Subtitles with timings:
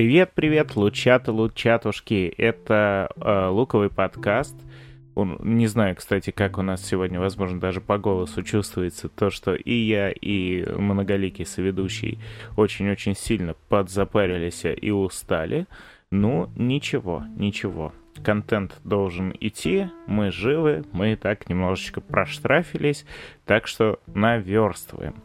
[0.00, 2.32] Привет, привет, лучата, лучатушки.
[2.38, 4.56] Это э, луковый подкаст.
[5.14, 9.54] Он, не знаю, кстати, как у нас сегодня, возможно, даже по голосу чувствуется то, что
[9.54, 12.18] и я, и многоликий соведущий
[12.56, 15.66] очень-очень сильно подзапарились и устали.
[16.10, 17.92] Ну, ничего, ничего.
[18.24, 23.04] Контент должен идти, мы живы, мы так немножечко проштрафились,
[23.44, 25.16] так что наверстываем.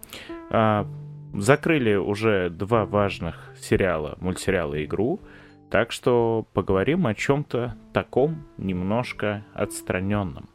[1.37, 5.19] Закрыли уже два важных сериала, мультсериала и игру,
[5.69, 10.49] так что поговорим о чем-то таком немножко отстраненном.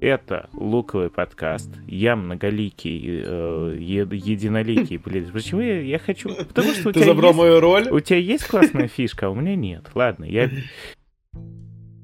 [0.00, 1.70] Это луковый подкаст.
[1.86, 4.96] Я многоликий, э, единоликий.
[4.98, 6.34] Блин, почему я, я хочу...
[6.34, 7.88] Потому что у Ты тебя забрал есть, мою роль?
[7.88, 9.90] У тебя есть классная фишка, а у меня нет.
[9.94, 10.50] Ладно, я...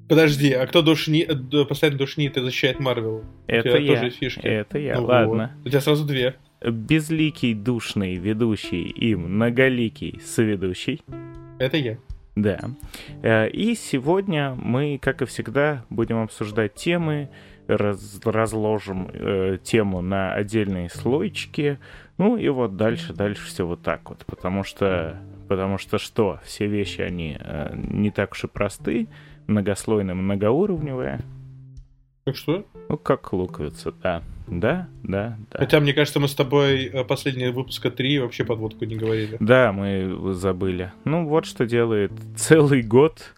[0.09, 1.27] Подожди, а кто душни...
[1.29, 3.25] Э, постоянно душнит и защищает Марвел?
[3.49, 3.97] Это я.
[3.97, 4.47] Тоже фишки.
[4.47, 5.55] Это я, ну, ладно.
[5.57, 5.67] Вот.
[5.67, 11.03] У тебя сразу две безликий, душный ведущий и многоликий соведущий.
[11.59, 11.99] Это я.
[12.35, 12.61] Да.
[13.23, 17.29] Э, и сегодня мы, как и всегда, будем обсуждать темы,
[17.67, 21.79] раз, разложим э, тему на отдельные слойчики,
[22.19, 26.67] ну и вот дальше, дальше все вот так вот, потому что, потому что что, все
[26.67, 29.09] вещи, они э, не так уж и просты,
[29.47, 31.21] многослойные, многоуровневые.
[32.25, 32.65] Как что?
[32.89, 34.23] Ну, как луковица, да.
[34.61, 35.59] Да, да, да.
[35.59, 39.37] Хотя, мне кажется, мы с тобой э, последний выпуска 3 вообще подводку не говорили.
[39.41, 40.93] Да, мы забыли.
[41.05, 43.35] Ну, вот что делает целый год,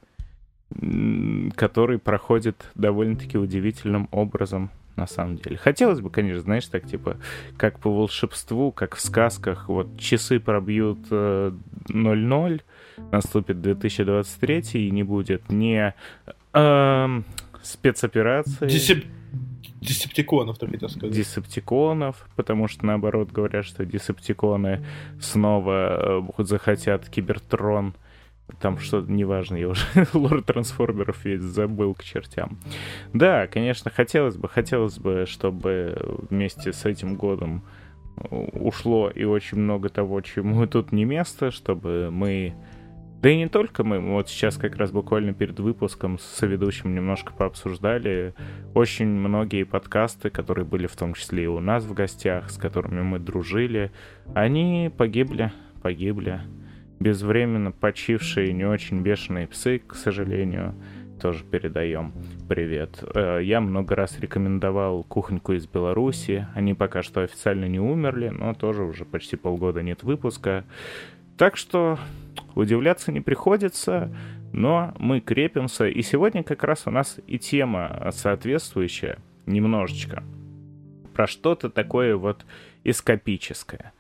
[1.57, 5.57] который проходит довольно-таки удивительным образом на самом деле.
[5.57, 7.17] Хотелось бы, конечно, знаешь, так типа,
[7.57, 11.53] как по волшебству, как в сказках, вот часы пробьют э,
[11.89, 12.61] 0-0,
[13.11, 15.93] наступит 2023 и не будет ни
[16.53, 17.23] э,
[17.63, 18.69] спецоперации.
[18.69, 19.05] Десеп...
[19.81, 21.15] Десептиконов, ты хотел сказать.
[21.15, 24.85] Десептиконов, потому что, наоборот, говорят, что десептиконы
[25.21, 27.95] снова э, захотят Кибертрон.
[28.61, 32.59] Там что-то неважно, я уже лорд трансформеров весь забыл к чертям.
[33.13, 37.63] Да, конечно, хотелось бы, хотелось бы, чтобы вместе с этим годом
[38.31, 42.55] ушло и очень много того, чему тут не место, чтобы мы
[43.25, 44.01] да и не только мы.
[44.01, 48.35] Вот сейчас как раз буквально перед выпуском с соведущим немножко пообсуждали
[48.75, 53.01] очень многие подкасты, которые были в том числе и у нас в гостях, с которыми
[53.01, 53.93] мы дружили.
[54.35, 56.43] Они погибли, погибли.
[57.01, 60.75] Безвременно почившие не очень бешеные псы, к сожалению,
[61.19, 62.13] тоже передаем
[62.47, 63.03] привет.
[63.15, 66.47] Э, я много раз рекомендовал кухоньку из Беларуси.
[66.55, 70.67] Они пока что официально не умерли, но тоже уже почти полгода нет выпуска.
[71.37, 71.99] Так что
[72.55, 74.15] удивляться не приходится,
[74.53, 75.89] но мы крепимся.
[75.89, 80.23] И сегодня как раз у нас и тема соответствующая немножечко.
[81.13, 82.45] Про что-то такое вот
[82.85, 83.93] эскапическое.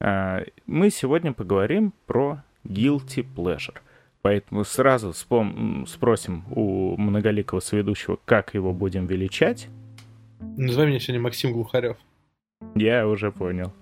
[0.00, 3.78] А, мы сегодня поговорим про guilty pleasure.
[4.22, 9.68] Поэтому сразу вспом- спросим у многоликого соведущего, как его будем величать.
[10.40, 11.96] Называй меня сегодня Максим Глухарев.
[12.74, 13.72] Я уже понял.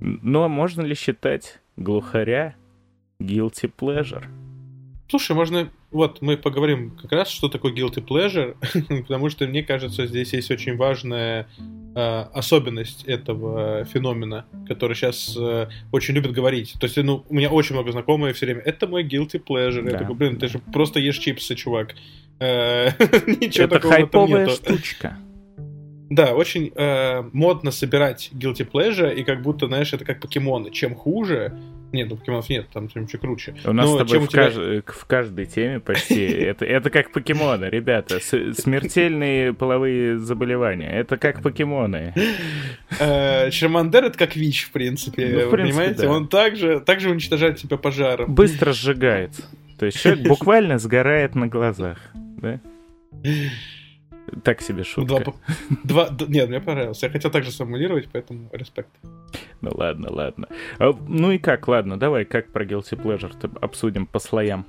[0.00, 2.54] Но можно ли считать глухаря
[3.20, 4.24] guilty pleasure?
[5.08, 5.70] Слушай, можно...
[5.92, 8.56] Вот, мы поговорим как раз, что такое guilty pleasure,
[9.02, 11.46] потому что, мне кажется, здесь есть очень важная
[11.94, 16.74] э, особенность этого феномена, который сейчас э, очень любят говорить.
[16.80, 19.82] То есть, ну, у меня очень много знакомых все время, это мой guilty pleasure.
[19.82, 19.92] Да.
[19.92, 21.94] Я такой, блин, ты же просто ешь чипсы, чувак.
[22.40, 22.88] Э,
[23.26, 25.16] ничего это такого хайповая штучка.
[26.08, 30.70] Да, очень э, модно собирать guilty pleasure, и как будто, знаешь, это как покемоны.
[30.70, 31.58] Чем хуже,
[31.92, 33.54] нет, ну покемонов нет, там чем чуть круче.
[33.64, 34.44] У нас Но с тобой в, тебя...
[34.44, 34.84] кажд...
[34.86, 36.24] в каждой теме почти.
[36.46, 38.20] Это, это как покемоны, ребята.
[38.20, 40.90] Смертельные половые заболевания.
[40.90, 42.14] Это как покемоны.
[43.00, 45.44] Э, Чермандер это как ВИЧ, в принципе.
[45.44, 46.08] Ну, понимаете?
[46.08, 48.34] Он также, уничтожает тебя пожаром.
[48.34, 49.42] Быстро сжигается.
[49.78, 51.98] То есть человек буквально сгорает на глазах.
[52.14, 52.60] Да?
[54.42, 55.34] Так себе шутка.
[55.84, 57.02] Два, два, нет, мне понравилось.
[57.02, 58.90] Я хотел также сформулировать, поэтому респект.
[59.60, 60.48] Ну ладно, ладно.
[60.78, 64.66] А, ну и как, ладно, давай как про Guilty Pleasure обсудим по слоям.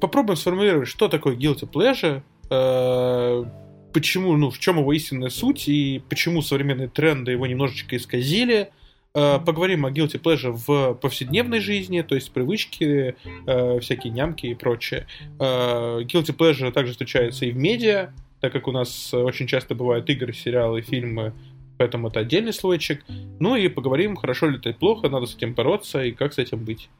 [0.00, 3.44] Попробуем сформулировать, что такое Guilty Pleasure, э,
[3.92, 8.70] почему, ну, в чем его истинная суть и почему современные тренды его немножечко исказили.
[9.12, 13.16] Э, поговорим о guilty pleasure в повседневной жизни, то есть привычки,
[13.46, 15.06] э, всякие нямки и прочее.
[15.38, 20.32] Guilty pleasure также встречается и в медиа, так как у нас очень часто бывают игры,
[20.32, 21.32] сериалы, фильмы,
[21.78, 23.04] поэтому это отдельный слойчик.
[23.38, 26.64] Ну и поговорим, хорошо ли это плохо, надо с этим бороться и как с этим
[26.64, 26.90] быть.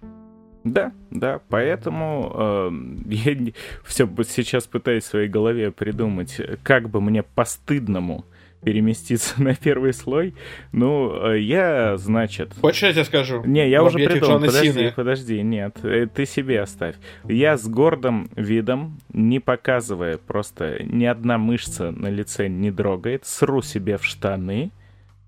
[0.65, 2.71] Да, да, поэтому э,
[3.07, 3.53] я
[3.85, 8.25] все сейчас пытаюсь в своей голове придумать, как бы мне постыдному
[8.63, 10.35] переместиться на первый слой.
[10.73, 12.53] Ну, э, я, значит...
[12.61, 13.43] Хочешь, я тебе скажу?
[13.45, 14.41] Не, я уже придумал.
[14.41, 14.93] Подожди, Сины.
[14.95, 15.79] подожди, нет.
[15.83, 16.97] Э, ты себе оставь.
[17.25, 23.63] Я с гордым видом, не показывая, просто ни одна мышца на лице не дрогает, сру
[23.63, 24.71] себе в штаны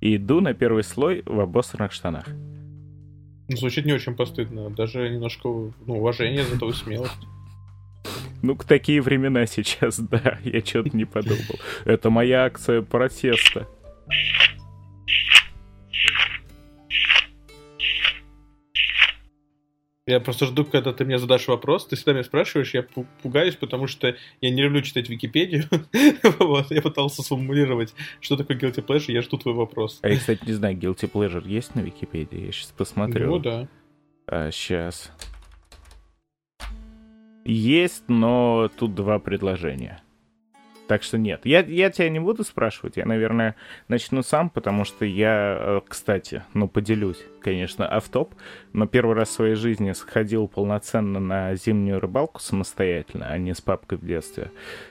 [0.01, 2.27] и иду на первый слой в обосранных штанах.
[3.49, 4.71] Ну, звучит не очень постыдно.
[4.71, 7.27] Даже немножко ну, уважение за твою смелость.
[8.43, 11.59] Ну, к такие времена сейчас, да, я что-то не подумал.
[11.85, 13.69] Это моя акция протеста.
[20.05, 21.87] Я просто жду, когда ты мне задашь вопрос.
[21.87, 22.85] Ты всегда меня спрашиваешь, я
[23.23, 25.65] пугаюсь, потому что я не люблю читать Википедию.
[26.41, 30.01] вот, я пытался сформулировать, что такое guilty pleasure, я жду твой вопрос.
[30.03, 32.47] А я, кстати, не знаю, guilty pleasure есть на Википедии?
[32.47, 33.31] Я сейчас посмотрю.
[33.31, 33.69] Ну, да.
[34.27, 35.13] А, сейчас.
[37.45, 40.01] Есть, но тут два предложения.
[40.89, 41.41] Так что нет.
[41.45, 43.57] Я, я тебя не буду спрашивать, я, наверное,
[43.89, 48.35] начну сам, потому что я, э, кстати, ну, поделюсь, конечно, автоп,
[48.73, 53.61] но первый раз в своей жизни сходил полноценно на зимнюю рыбалку самостоятельно, а не с
[53.61, 54.51] папкой в детстве.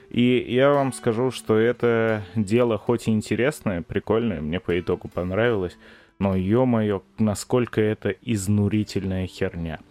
[0.09, 5.77] И я вам скажу, что это дело хоть и интересное, прикольное, мне по итогу понравилось,
[6.19, 9.79] но, ё-моё, насколько это изнурительная херня—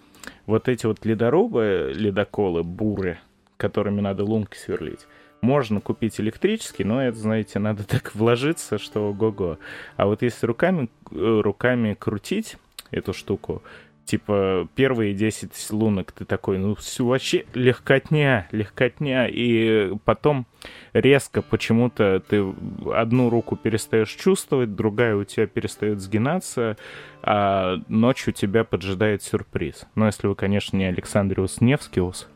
[0.50, 3.18] вот эти вот ледорубы, ледоколы, буры,
[3.56, 5.06] которыми надо лунки сверлить,
[5.40, 9.58] можно купить электрический, но это, знаете, надо так вложиться, что го-го.
[9.96, 12.56] А вот если руками, э, руками крутить
[12.90, 13.62] эту штуку,
[14.10, 20.48] типа, первые 10 лунок ты такой, ну, все вообще легкотня, легкотня, и потом
[20.92, 22.44] резко почему-то ты
[22.92, 26.76] одну руку перестаешь чувствовать, другая у тебя перестает сгинаться,
[27.22, 29.86] а ночью тебя поджидает сюрприз.
[29.94, 32.28] Но если вы, конечно, не Александриус Невскиус,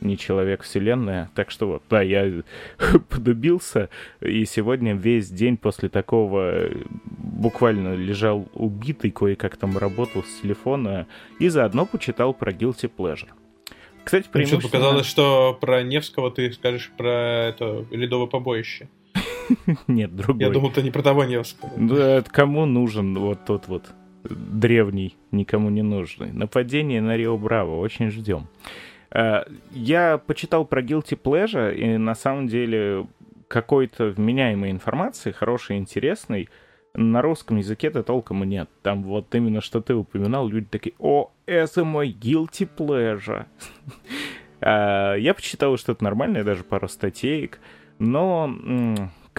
[0.00, 1.30] не человек вселенная.
[1.34, 2.42] Так что вот, да, я
[3.08, 6.70] подубился, и сегодня весь день после такого
[7.06, 11.06] буквально лежал убитый, кое-как там работал с телефона,
[11.38, 13.28] и заодно почитал про Guilty Pleasure.
[14.04, 14.60] Кстати, преимущественно...
[14.60, 18.88] Что показалось, что про Невского ты скажешь про это ледовое побоище.
[19.86, 20.44] Нет, другой.
[20.44, 21.72] Я думал, ты не про того Невского.
[21.76, 23.92] Да, кому нужен вот тот вот
[24.24, 26.32] древний, никому не нужный.
[26.32, 28.48] Нападение на Рио Браво, очень ждем.
[29.12, 29.42] Э,
[29.72, 33.06] я почитал про Guilty Pleasure, и на самом деле
[33.48, 36.48] какой-то вменяемой информации, хорошей, интересной,
[36.94, 38.68] на русском языке-то толком и нет.
[38.82, 43.46] Там вот именно что ты упоминал, люди такие, о, это мой guilty pleasure.
[44.60, 47.60] А, я почитал что-то нормальное, даже пару статейк,
[47.98, 48.54] но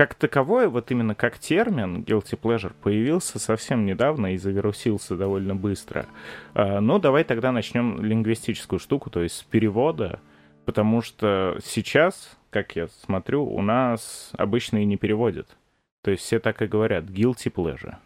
[0.01, 6.07] как таковое, вот именно как термин guilty pleasure появился совсем недавно и завирусился довольно быстро.
[6.56, 10.19] А, но давай тогда начнем лингвистическую штуку, то есть с перевода,
[10.65, 15.56] потому что сейчас, как я смотрю, у нас обычно и не переводят.
[16.01, 17.98] То есть все так и говорят guilty pleasure.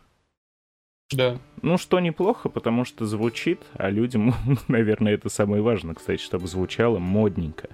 [1.13, 1.37] Да.
[1.61, 4.33] Ну, что неплохо, потому что звучит, а людям,
[4.67, 7.69] наверное, это самое важное, кстати, чтобы звучало модненько.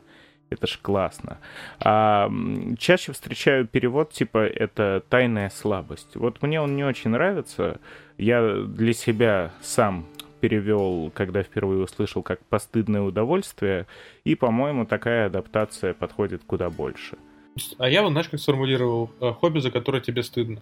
[0.51, 1.37] Это ж классно.
[1.79, 2.29] А
[2.77, 6.15] чаще встречаю перевод типа это тайная слабость.
[6.15, 7.79] Вот мне он не очень нравится.
[8.17, 10.05] Я для себя сам
[10.41, 13.87] перевел, когда впервые услышал, как постыдное удовольствие,
[14.25, 17.17] и, по-моему, такая адаптация подходит куда больше.
[17.77, 20.61] А я, вот, знаешь, как сформулировал, э, хобби, за которое тебе стыдно.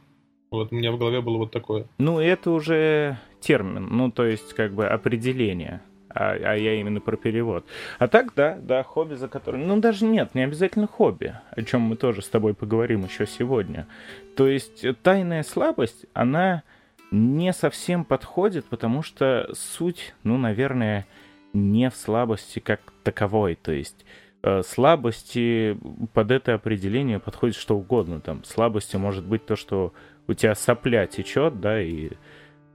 [0.52, 1.86] Вот у меня в голове было вот такое.
[1.98, 7.18] Ну, это уже термин, ну, то есть, как бы определение а, а я именно про
[7.18, 7.66] перевод.
[8.00, 9.68] А так, да, да, хобби, за которым...
[9.68, 13.88] Ну, даже нет, не обязательно хобби, о чем мы тоже с тобой поговорим еще сегодня.
[14.36, 16.64] То есть тайная слабость, она
[17.12, 21.08] не совсем подходит, потому что суть, ну, наверное,
[21.54, 23.56] не в слабости как таковой.
[23.56, 24.06] То есть
[24.44, 25.78] э, слабости
[26.14, 28.20] под это определение подходит что угодно.
[28.20, 29.94] Там слабостью может быть то, что
[30.28, 32.12] у тебя сопля течет, да, и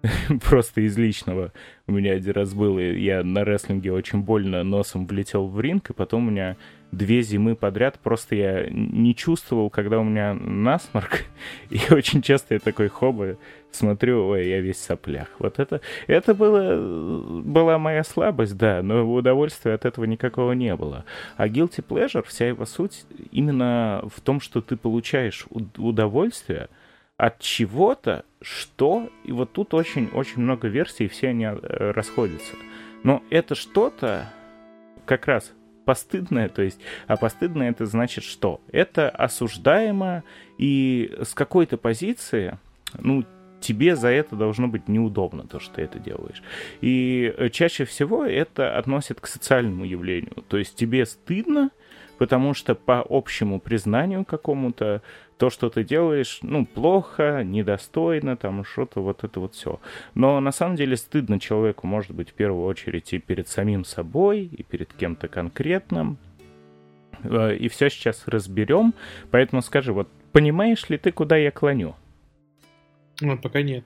[0.43, 1.53] просто из личного.
[1.87, 5.93] У меня один раз было, я на рестлинге очень больно носом влетел в ринг, и
[5.93, 6.57] потом у меня
[6.93, 11.25] две зимы подряд просто я не чувствовал, когда у меня насморк.
[11.71, 13.37] И очень часто я такой хоба
[13.73, 15.29] смотрю, ой, я весь в соплях.
[15.39, 21.05] Вот это, это было, была моя слабость, да, но удовольствия от этого никакого не было.
[21.37, 26.69] А guilty pleasure, вся его суть именно в том, что ты получаешь удовольствие—
[27.17, 32.55] от чего-то, что, и вот тут очень-очень много версий, все они э, расходятся.
[33.03, 34.31] Но это что-то
[35.07, 35.53] как раз
[35.85, 38.61] постыдное, то есть, а постыдное это значит что?
[38.73, 40.25] Это осуждаемо,
[40.59, 42.59] и с какой-то позиции,
[42.99, 43.25] ну,
[43.61, 46.43] тебе за это должно быть неудобно, то, что ты это делаешь.
[46.81, 50.45] И чаще всего это относят к социальному явлению.
[50.49, 51.71] То есть тебе стыдно,
[52.25, 55.02] потому что по общему признанию какому-то
[55.37, 59.78] то, что ты делаешь, ну, плохо, недостойно, там, что-то вот это вот все.
[60.14, 64.45] Но на самом деле стыдно человеку, может быть, в первую очередь и перед самим собой,
[64.45, 66.16] и перед кем-то конкретным.
[67.25, 68.95] Э, и все сейчас разберем.
[69.31, 71.95] Поэтому скажи, вот понимаешь ли ты, куда я клоню?
[73.21, 73.85] Ну, пока нет.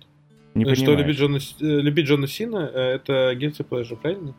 [0.54, 1.00] Не Э, Что понимаешь.
[1.00, 4.32] любить Джона, э, любить Джона Сина, это guilty pleasure, правильно?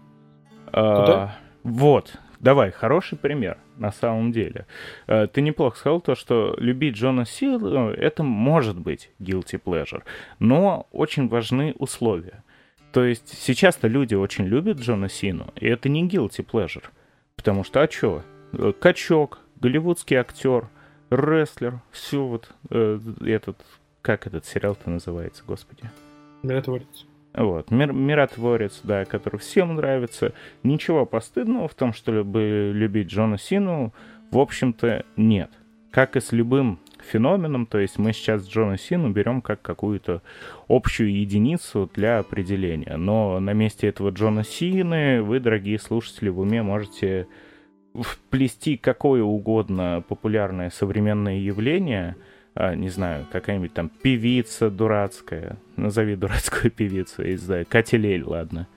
[0.72, 1.40] А, Куда?
[1.64, 4.66] Вот, давай, хороший пример, на самом деле.
[5.08, 10.04] Э, Ты неплохо сказал то, что любить Джона Силу, это может быть guilty pleasure,
[10.40, 12.44] но очень важны условия.
[12.92, 16.86] То есть сейчас-то люди очень любят Джона Сину, и это не guilty pleasure.
[17.36, 18.24] Потому что, а чё?
[18.54, 20.68] Э, Качок, голливудский актер,
[21.10, 23.58] рестлер, все вот э, этот,
[24.02, 25.84] как этот сериал-то называется, господи?
[26.44, 27.06] Миротворец.
[27.40, 30.34] Вот, мир, миротворец, да, который всем нравится.
[30.62, 33.94] Ничего постыдного в том, чтобы любить Джона Сину,
[34.30, 35.50] в общем-то, нет.
[35.90, 40.22] Как и с любым феноменом, то есть мы сейчас Джона Сину берем как какую-то
[40.68, 42.98] общую единицу для определения.
[42.98, 47.26] Но на месте этого Джона Сины вы, дорогие слушатели, в уме можете
[47.94, 52.18] вплести какое угодно популярное современное явление,
[52.56, 58.68] не знаю, какая-нибудь там певица дурацкая, назови дурацкую певицу, я не знаю, Катя Лель, ладно.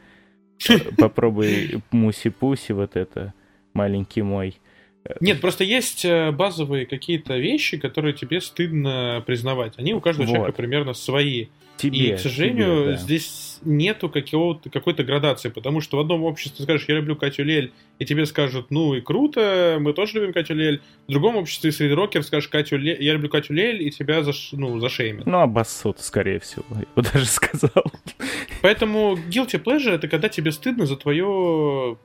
[0.99, 3.35] Попробуй Муси-Пуси вот это,
[3.75, 4.61] маленький мой.
[5.21, 9.75] Нет, просто есть э, базовые какие-то вещи, которые тебе стыдно признавать.
[9.77, 10.33] Они у каждого Вот.
[10.33, 11.47] человека примерно свои.
[11.77, 12.97] Тебе, и, к сожалению, тебе, да.
[12.97, 17.73] здесь нету какой-то градации, потому что в одном обществе ты скажешь, я люблю Катю Лель,
[17.99, 20.81] и тебе скажут, ну и круто, мы тоже любим Катю Лель.
[21.09, 24.51] В другом обществе среди рокеров скажешь, Катю Лель, я люблю Катю Лель, и тебя заш...
[24.53, 25.27] ну, зашеймят.
[25.27, 27.85] Ну, обоссут, скорее всего, я бы даже сказал.
[28.61, 31.97] Поэтому guilty pleasure это когда тебе стыдно за твое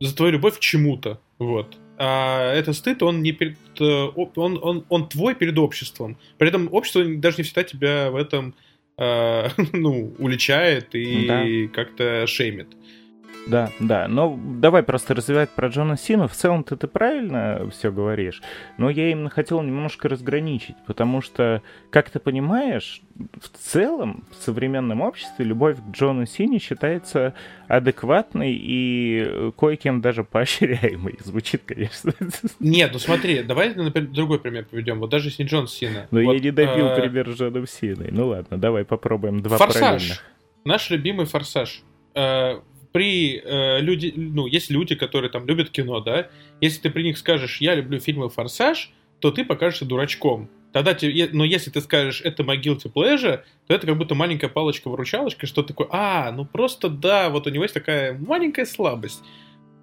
[0.00, 1.76] за твою любовь к чему-то, вот.
[2.02, 6.16] А этот стыд, он не перед, э, он, он, он твой перед обществом.
[6.38, 8.54] При этом общество даже не всегда тебя в этом
[8.96, 12.68] э, ну, уличает и как-то шеймит.
[13.46, 14.06] Да, да.
[14.08, 16.28] Но давай просто развивать про Джона Сину.
[16.28, 18.42] В целом-то ты правильно все говоришь.
[18.78, 23.02] Но я именно хотел немножко разграничить, потому что, как ты понимаешь,
[23.40, 27.34] в целом в современном обществе любовь к Джону Сине считается
[27.68, 31.18] адекватной и э, кое-кем даже поощряемой.
[31.24, 32.12] Звучит, конечно.
[32.58, 35.00] Нет, ну смотри, давай например, другой пример приведем.
[35.00, 36.06] Вот даже если не Джон Сина.
[36.10, 38.08] Но Вот, я не добил э, пример с Джоном Синой.
[38.10, 39.82] Ну ладно, давай попробуем два Форсаж.
[39.82, 40.24] параллельных.
[40.64, 41.82] Наш любимый форсаж.
[42.92, 46.28] При э, люди, ну, есть люди, которые там любят кино, да.
[46.60, 50.48] Если ты при них скажешь, я люблю фильмы Форсаж, то ты покажешься дурачком.
[50.72, 54.48] Тогда тебе, но если ты скажешь, это my guilty pleasure, то это как будто маленькая
[54.48, 59.22] палочка-выручалочка, что такое, а, ну просто да, вот у него есть такая маленькая слабость.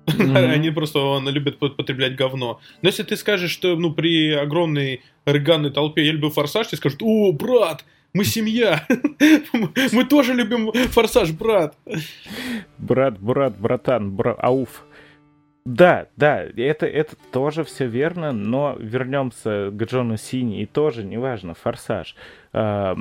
[0.08, 0.36] Мгм.
[0.38, 2.62] Они просто, он любит по- потреблять говно.
[2.82, 7.00] Но если ты скажешь, что, ну, при огромной рыганной толпе я люблю форсаж, тебе скажут,
[7.04, 7.84] о, брат,
[8.18, 8.84] мы семья,
[9.94, 11.78] мы тоже любим форсаж, брат.
[12.80, 14.34] Брат, брат, братан, бра...
[14.34, 14.84] ауф.
[15.66, 21.54] Да, да, это, это тоже все верно, но вернемся к Джону Сине, и тоже, неважно,
[21.54, 22.16] форсаж.
[22.54, 22.98] А,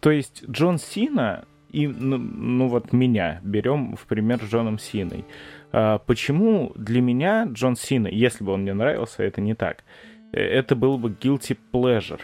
[0.00, 5.24] то есть Джон Сина и, ну, ну вот меня берем в пример с Джоном Синой.
[5.72, 9.84] А, почему для меня Джон Сина, если бы он мне нравился, это не так,
[10.32, 12.20] э, это был бы guilty pleasure.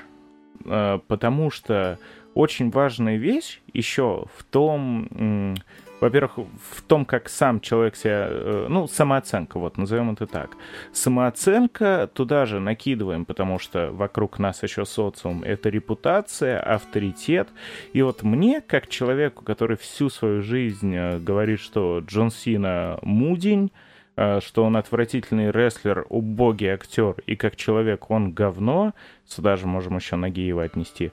[0.67, 1.99] А, потому что
[2.39, 5.57] очень важная вещь еще в том,
[6.01, 6.39] во-первых,
[6.71, 10.51] в том, как сам человек себя, э, ну, самооценка, вот, назовем это так.
[10.93, 17.49] Самооценка туда же накидываем, потому что вокруг нас еще социум, это репутация, авторитет.
[17.93, 23.73] И вот мне, как человеку, который всю свою жизнь э, говорит, что Джон Сина мудень,
[24.15, 28.95] э, что он отвратительный рестлер, убогий актер, и как человек он говно,
[29.27, 31.11] сюда же можем еще Нагиева отнести,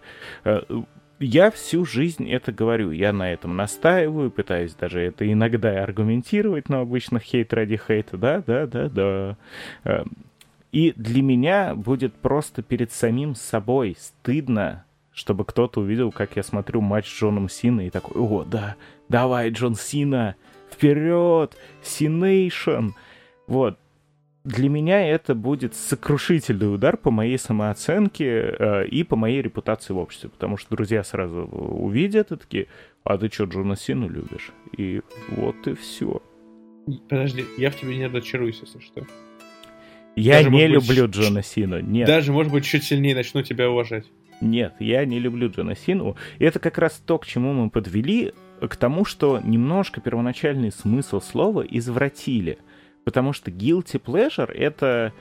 [1.19, 6.81] я всю жизнь это говорю, я на этом настаиваю, пытаюсь даже это иногда аргументировать, но
[6.81, 9.37] обычно хейт ради хейта, да, да, да, да.
[9.83, 10.03] Э,
[10.71, 16.81] И для меня будет просто перед самим собой стыдно, чтобы кто-то увидел, как я смотрю
[16.81, 18.75] матч с Джоном Синой и такой, о, да,
[19.07, 20.35] давай, Джон Сина,
[20.69, 22.89] вперед, Синейшн.
[23.47, 23.79] Вот,
[24.45, 29.97] для меня это будет сокрушительный удар по моей самооценке э, и по моей репутации в
[29.97, 32.67] обществе, потому что друзья сразу увидят и такие,
[33.03, 34.51] а ты что, Джона Сину любишь?
[34.77, 36.21] И вот и все.
[37.09, 39.05] Подожди, я в тебе не разочаруюсь, если что.
[40.15, 42.07] Я Даже, не быть, люблю Джона Сину, нет.
[42.07, 44.05] Даже, может быть, чуть сильнее начну тебя уважать.
[44.41, 46.15] Нет, я не люблю Джона Сину.
[46.37, 51.19] И это как раз то, к чему мы подвели, к тому, что немножко первоначальный смысл
[51.19, 52.59] слова извратили.
[53.05, 55.13] Потому что guilty pleasure— это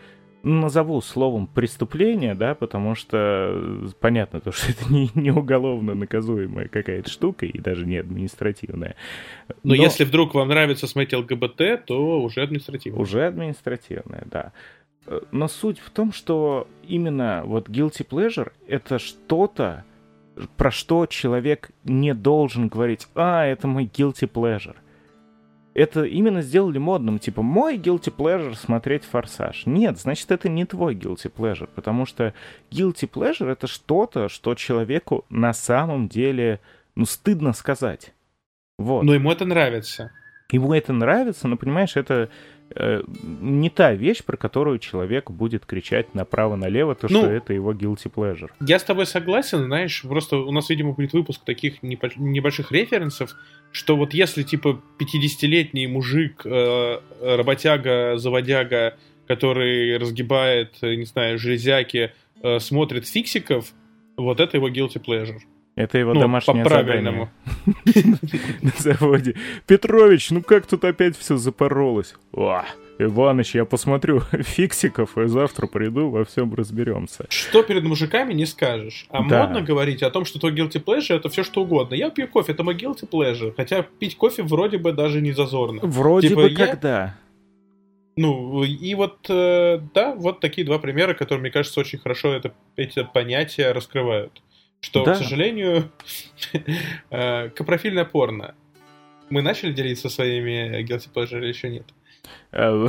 [0.42, 7.10] назову словом преступление, да, потому что понятно, то, что это не, не уголовно наказуемая какая-то
[7.10, 8.96] штука и даже не административная.
[9.48, 13.00] Но, Но если вдруг вам нравится смотреть ЛГБТ, то уже административная.
[13.00, 14.52] Уже административная, да.
[15.30, 19.84] Но суть в том, что именно вот guilty pleasure— это что-то,
[20.56, 24.76] про что человек не должен говорить, а, это мой guilty pleasure
[25.74, 27.18] это именно сделали модным.
[27.18, 29.66] Типа, мой guilty pleasure смотреть «Форсаж».
[29.66, 32.32] Нет, значит, это не твой guilty pleasure, потому что
[32.70, 36.60] guilty pleasure— это что-то, что человеку на самом деле,
[36.94, 38.14] ну, стыдно сказать.
[38.78, 39.02] Вот.
[39.02, 40.12] Но ему это нравится.
[40.50, 42.30] Ему это нравится, но, понимаешь, это
[42.76, 48.12] не та вещь, про которую человек будет кричать направо-налево, то, ну, что это его guilty
[48.12, 48.50] pleasure.
[48.60, 53.36] Я с тобой согласен, знаешь, просто у нас, видимо, будет выпуск таких небольших референсов,
[53.70, 62.12] что вот если, типа, 50-летний мужик, э, работяга, заводяга, который разгибает, не знаю, железяки,
[62.42, 63.72] э, смотрит фиксиков,
[64.16, 65.38] вот это его guilty pleasure.
[65.76, 67.30] Это его ну, домашнее по задание.
[68.62, 69.34] На заводе.
[69.66, 72.14] Петрович, ну как тут опять все запоролось?
[72.32, 72.62] О,
[72.98, 77.26] Иваныч, я посмотрю фиксиков и завтра приду, во всем разберемся.
[77.28, 79.06] Что перед мужиками не скажешь.
[79.10, 79.46] А да.
[79.46, 81.94] модно говорить о том, что твой guilty pleasure это все что угодно.
[81.94, 83.52] Я пью кофе, это мой guilty pleasure.
[83.56, 85.80] Хотя пить кофе вроде бы даже не зазорно.
[85.82, 86.66] Вроде типа, бы я...
[86.66, 87.16] когда.
[88.16, 92.54] Ну, и вот, э, да, вот такие два примера, которые, мне кажется, очень хорошо это,
[92.76, 94.40] эти понятия раскрывают.
[94.84, 95.14] Что, да.
[95.14, 95.90] к сожалению,
[97.10, 98.54] э, капрофильное порно.
[99.30, 101.86] Мы начали делиться своими guilty pleasure или еще нет?
[102.52, 102.86] Э,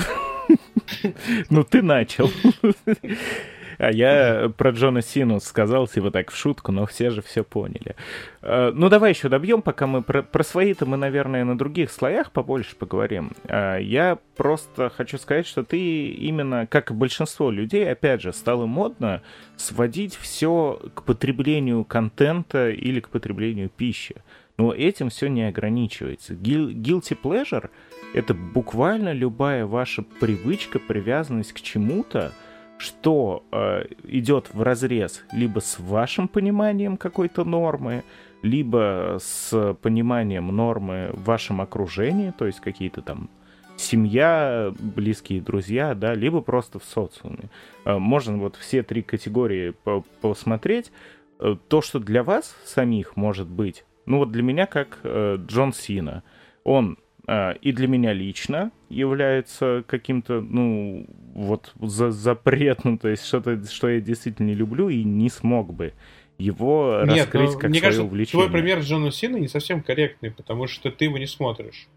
[1.50, 2.30] ну, ты начал.
[3.77, 7.96] А я про Джона Сину сказал, типа так, в шутку, но все же все поняли.
[8.41, 12.32] Э, ну, давай еще добьем, пока мы про, про свои-то мы, наверное, на других слоях
[12.32, 13.32] побольше поговорим.
[13.48, 18.65] Э, я просто хочу сказать, что ты именно, как и большинство людей, опять же, стало
[18.65, 19.22] модно
[19.57, 24.16] сводить все к потреблению контента или к потреблению пищи.
[24.57, 26.33] Но этим все не ограничивается.
[26.33, 27.70] Guilty pleasure—
[28.14, 32.31] это буквально любая ваша привычка, привязанность к чему-то,
[32.77, 38.03] что э, идет в разрез либо с вашим пониманием какой-то нормы,
[38.42, 43.29] либо с пониманием нормы в вашем окружении, то есть какие-то там
[43.77, 47.50] семья, близкие друзья, да, либо просто в социуме.
[47.85, 49.74] Э, можно вот все три категории
[50.22, 50.92] посмотреть.
[51.40, 55.74] Э, то, что для вас самих может быть, ну вот для меня как э, Джон
[55.74, 56.24] Сина.
[56.64, 63.90] Он и для меня лично является каким-то, ну, вот за запретным, то есть что-то, что
[63.90, 65.94] я действительно не люблю и не смог бы
[66.38, 68.48] его Нет, раскрыть ну, как мне свое кажется, увлечение.
[68.48, 71.88] Твой пример Джона Сина не совсем корректный, потому что ты его не смотришь.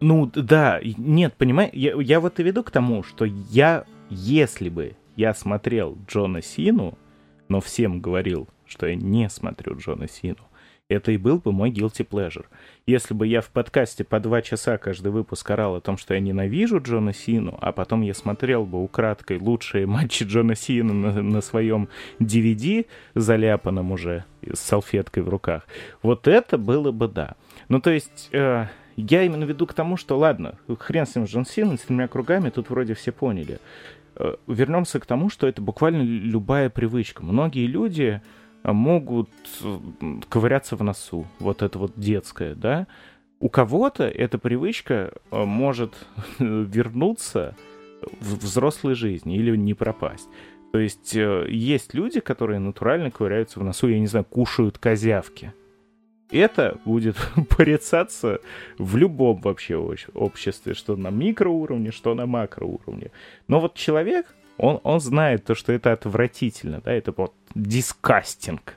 [0.00, 4.96] Ну, да, нет, понимаешь, я, я вот и веду к тому, что я, если бы
[5.16, 6.98] я смотрел Джона Сину,
[7.48, 10.38] но всем говорил, что я не смотрю Джона Сину,
[10.92, 12.44] это и был бы мой guilty pleasure.
[12.86, 16.20] Если бы я в подкасте по два часа каждый выпуск орал о том, что я
[16.20, 21.40] ненавижу Джона Сину, а потом я смотрел бы украдкой лучшие матчи Джона Сина на, на
[21.40, 21.88] своем
[22.20, 25.66] DVD, заляпанном уже, с салфеткой в руках,
[26.02, 27.34] вот это было бы да.
[27.68, 28.28] Ну, то есть...
[28.32, 32.08] Э, я именно веду к тому, что, ладно, хрен с ним Джон Сина, с тремя
[32.08, 33.58] кругами, тут вроде все поняли.
[34.16, 37.24] Э, вернемся к тому, что это буквально любая привычка.
[37.24, 38.20] Многие люди
[38.62, 39.30] могут
[40.28, 42.86] ковыряться в носу, вот это вот детское, да,
[43.42, 45.94] у кого-то эта привычка э, может
[46.38, 47.56] вернуться
[48.20, 50.28] в взрослой жизни или не пропасть.
[50.72, 55.52] То есть э, есть люди, которые натурально ковыряются в носу, я не знаю, кушают козявки.
[56.30, 57.16] Это будет
[57.56, 58.40] порицаться
[58.78, 59.76] в любом вообще
[60.14, 63.10] обществе, что на микроуровне, что на макроуровне.
[63.48, 68.76] Но вот человек, он, он знает то, что это отвратительно, да, это вот дискастинг.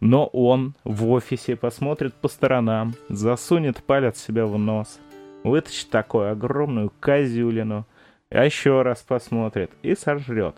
[0.00, 5.00] Но он в офисе посмотрит по сторонам, засунет палец себе в нос,
[5.44, 7.86] вытащит такую огромную козюлину,
[8.30, 10.56] а еще раз посмотрит и сожрет.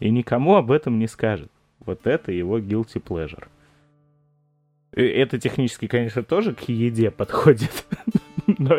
[0.00, 1.50] И никому об этом не скажет.
[1.78, 3.44] Вот это его guilty pleasure.
[4.92, 7.84] Это технически, конечно, тоже к еде подходит.
[8.58, 8.76] Но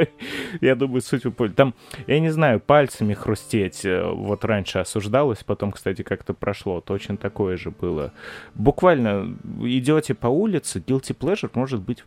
[0.62, 1.74] я думаю, суть вы Там,
[2.08, 6.82] я не знаю, пальцами хрустеть э, вот раньше осуждалось, потом, кстати, как-то прошло.
[6.82, 8.14] Точно такое же было.
[8.56, 12.04] Буквально идете по улице, guilty pleasure может быть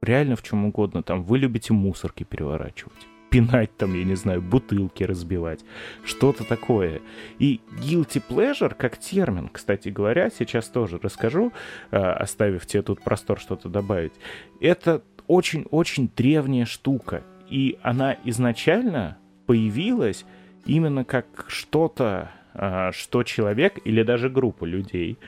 [0.00, 1.02] реально в чем угодно.
[1.02, 5.64] Там вы любите мусорки переворачивать пинать там, я не знаю, бутылки разбивать,
[6.04, 7.00] что-то такое.
[7.38, 11.50] И guilty pleasure как термин, кстати говоря, сейчас тоже расскажу,
[11.90, 14.12] э, оставив тебе тут простор что-то добавить,
[14.60, 17.22] это очень-очень древняя штука.
[17.48, 20.24] И она изначально появилась
[20.66, 25.18] именно как что-то а, что человек или даже группа людей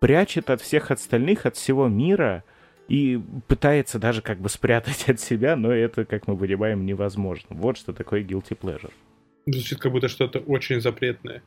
[0.00, 2.44] прячет от всех остальных, от всего мира
[2.88, 7.48] и пытается даже как бы спрятать от себя, но это, как мы понимаем, невозможно.
[7.50, 8.92] Вот что такое guilty pleasure.
[9.46, 11.42] Звучит как будто что-то очень запретное.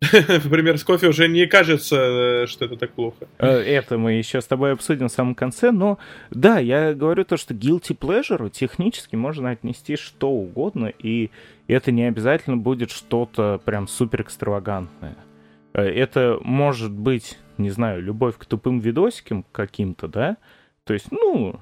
[0.44, 3.26] Например, с кофе уже не кажется, э, что это так плохо.
[3.38, 5.98] Э, это мы еще с тобой обсудим в самом конце, но
[6.30, 11.30] да, я говорю то, что guilty pleasure технически можно отнести что угодно, и
[11.66, 15.16] это не обязательно будет что-то прям супер экстравагантное.
[15.72, 20.36] Э, это может быть, не знаю, любовь к тупым видосикам каким-то, да?
[20.84, 21.60] То есть, ну,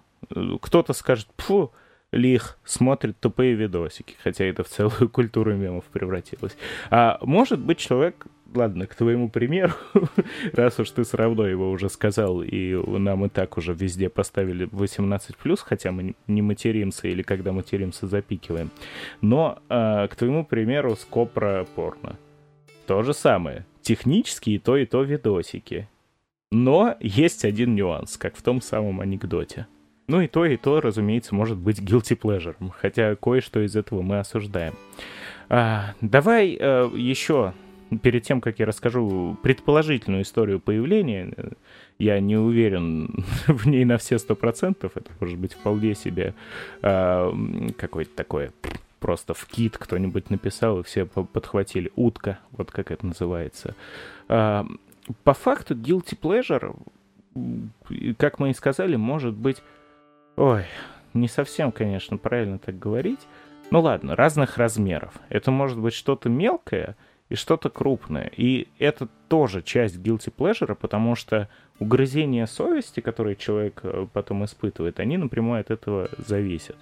[0.61, 1.73] кто-то скажет, фу,
[2.13, 6.57] лих смотрит тупые видосики, хотя это в целую культуру мемов превратилось.
[6.91, 9.75] А может быть человек, ладно, к твоему примеру,
[10.53, 14.67] раз уж ты все равно его уже сказал, и нам и так уже везде поставили
[14.69, 18.71] 18+, хотя мы не материмся или когда материмся запикиваем,
[19.21, 22.17] но а, к твоему примеру скопра порно.
[22.87, 23.67] То же самое.
[23.83, 25.89] Технически и то, и то видосики.
[26.53, 29.67] Но есть один нюанс, как в том самом анекдоте.
[30.09, 34.19] Ну и то, и то, разумеется, может быть guilty pleasure, хотя кое-что из этого мы
[34.19, 34.75] осуждаем.
[35.49, 37.55] А, давай а, еще,
[38.03, 41.33] перед тем, как я расскажу предположительную историю появления,
[41.99, 46.35] я не уверен в ней на все сто процентов, это может быть вполне себе
[46.83, 47.35] а,
[47.77, 48.53] какое-то такое
[49.01, 51.93] просто в кит кто-нибудь написал, и все подхватили.
[51.97, 53.77] Утка, вот как это называется.
[54.29, 54.67] А,
[55.23, 56.77] по факту guilty pleasure,
[58.17, 59.63] как мы и сказали, может быть
[60.37, 60.65] Ой,
[61.15, 63.21] не совсем, конечно, правильно так говорить.
[63.71, 65.15] Ну ладно, разных размеров.
[65.29, 66.95] Это может быть что-то мелкое
[67.31, 68.31] и что-то крупное.
[68.37, 75.01] И это тоже часть guilty pleasure, потому что угрызения совести, которые человек э, потом испытывает,
[75.01, 76.77] они напрямую от этого зависят.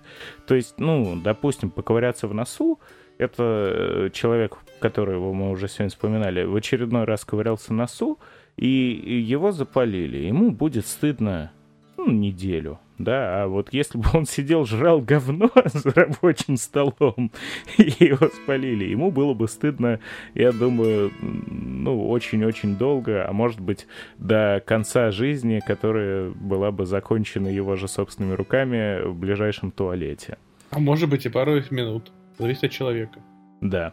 [0.46, 2.78] То есть, ну, допустим, поковыряться в носу,
[3.18, 8.18] это э, человек, которого мы уже сегодня вспоминали, в очередной раз ковырялся в носу,
[8.56, 10.18] и его запалили.
[10.18, 11.50] Ему будет стыдно
[11.96, 17.32] ну, неделю, да, а вот если бы он сидел, жрал говно за рабочим столом,
[17.78, 20.00] и его спалили, ему было бы стыдно,
[20.34, 23.86] я думаю, ну, очень-очень долго, а может быть,
[24.18, 30.38] до конца жизни, которая была бы закончена его же собственными руками в ближайшем туалете.
[30.70, 33.20] А может быть и пару минут, зависит от человека.
[33.60, 33.92] Да.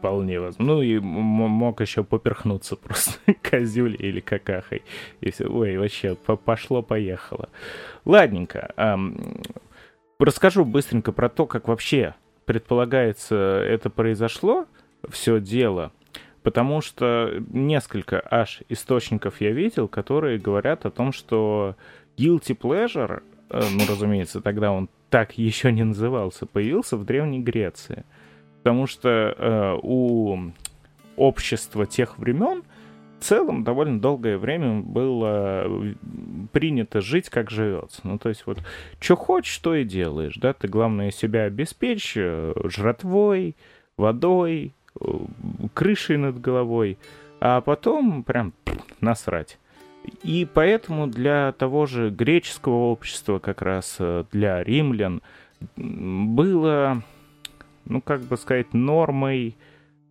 [0.00, 0.76] Вполне возможно.
[0.76, 4.82] Ну и мог еще поперхнуться просто козюлей или какахой.
[5.20, 7.50] И все, ой, вообще, пошло-поехало.
[8.06, 8.72] Ладненько.
[8.78, 9.42] Эм,
[10.18, 12.14] расскажу быстренько про то, как вообще
[12.46, 14.64] предполагается это произошло,
[15.10, 15.92] все дело.
[16.42, 21.76] Потому что несколько аж источников я видел, которые говорят о том, что
[22.16, 28.06] guilty pleasure, э, ну, разумеется, тогда он так еще не назывался, появился в Древней Греции–
[28.62, 30.52] Потому что э, у
[31.16, 32.62] общества тех времен
[33.18, 35.94] в целом довольно долгое время было
[36.52, 38.00] принято жить, как живется.
[38.04, 38.58] Ну, то есть вот,
[38.98, 43.56] что хочешь, то и делаешь, да, ты, главное, себя обеспечь э, жратвой,
[43.96, 45.04] водой, э,
[45.74, 46.98] крышей над головой,
[47.40, 48.54] а потом прям
[49.00, 49.58] насрать.
[50.22, 55.20] И поэтому для того же греческого общества, как раз э, для римлян,
[55.76, 57.02] было
[57.90, 59.56] ну, как бы сказать, нормой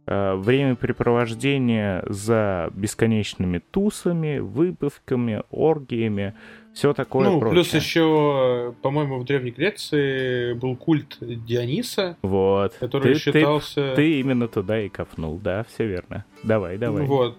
[0.06, 6.36] э, времяпрепровождения за бесконечными тусами, выпивками, оргиями,
[6.74, 7.56] все такое ну, прочее.
[7.56, 12.74] плюс еще, по-моему, в Древней Греции был культ Диониса, вот.
[12.80, 13.90] который ты, считался...
[13.90, 16.26] Ты, ты именно туда и копнул, да, все верно.
[16.44, 17.06] Давай, давай.
[17.06, 17.38] Вот.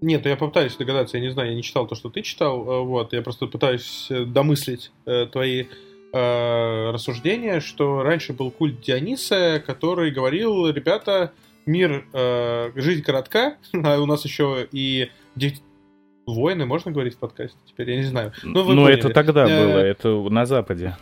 [0.00, 2.84] Нет, я попытаюсь догадаться, я не знаю, я не читал то, что ты читал, э,
[2.84, 5.64] вот, я просто пытаюсь э, домыслить э, твои
[6.16, 11.32] э, рассуждение, что раньше был культ Диониса, который говорил, ребята,
[11.66, 15.10] мир, э, жизнь коротка, а у нас еще и
[16.26, 18.32] войны, можно говорить в подкасте теперь, я не знаю.
[18.42, 20.96] Ну, Но это тогда э, было, это на Западе.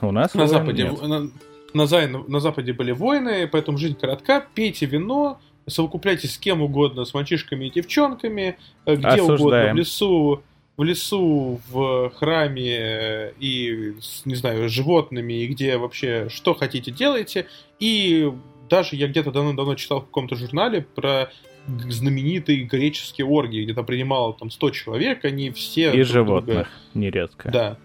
[0.00, 1.02] У нас на Западе, нет.
[1.02, 1.30] на,
[1.74, 7.14] на, на Западе были войны, поэтому жизнь коротка, пейте вино, совокупляйтесь с кем угодно, с
[7.14, 9.40] мальчишками и девчонками, э, где Осуждаем.
[9.40, 10.42] угодно, в лесу,
[10.80, 13.92] в лесу, в храме и,
[14.24, 17.48] не знаю, с животными, и где вообще что хотите делаете.
[17.78, 18.32] И
[18.70, 21.28] даже я где-то давно-давно читал в каком-то журнале про
[21.66, 25.92] знаменитые греческие оргии, где там принимало там 100 человек, они все...
[25.92, 26.68] И животных, друга...
[26.94, 27.50] нередко.
[27.50, 27.76] Да.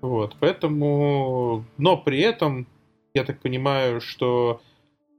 [0.00, 1.66] Вот, поэтому...
[1.76, 2.66] Но при этом,
[3.12, 4.62] я так понимаю, что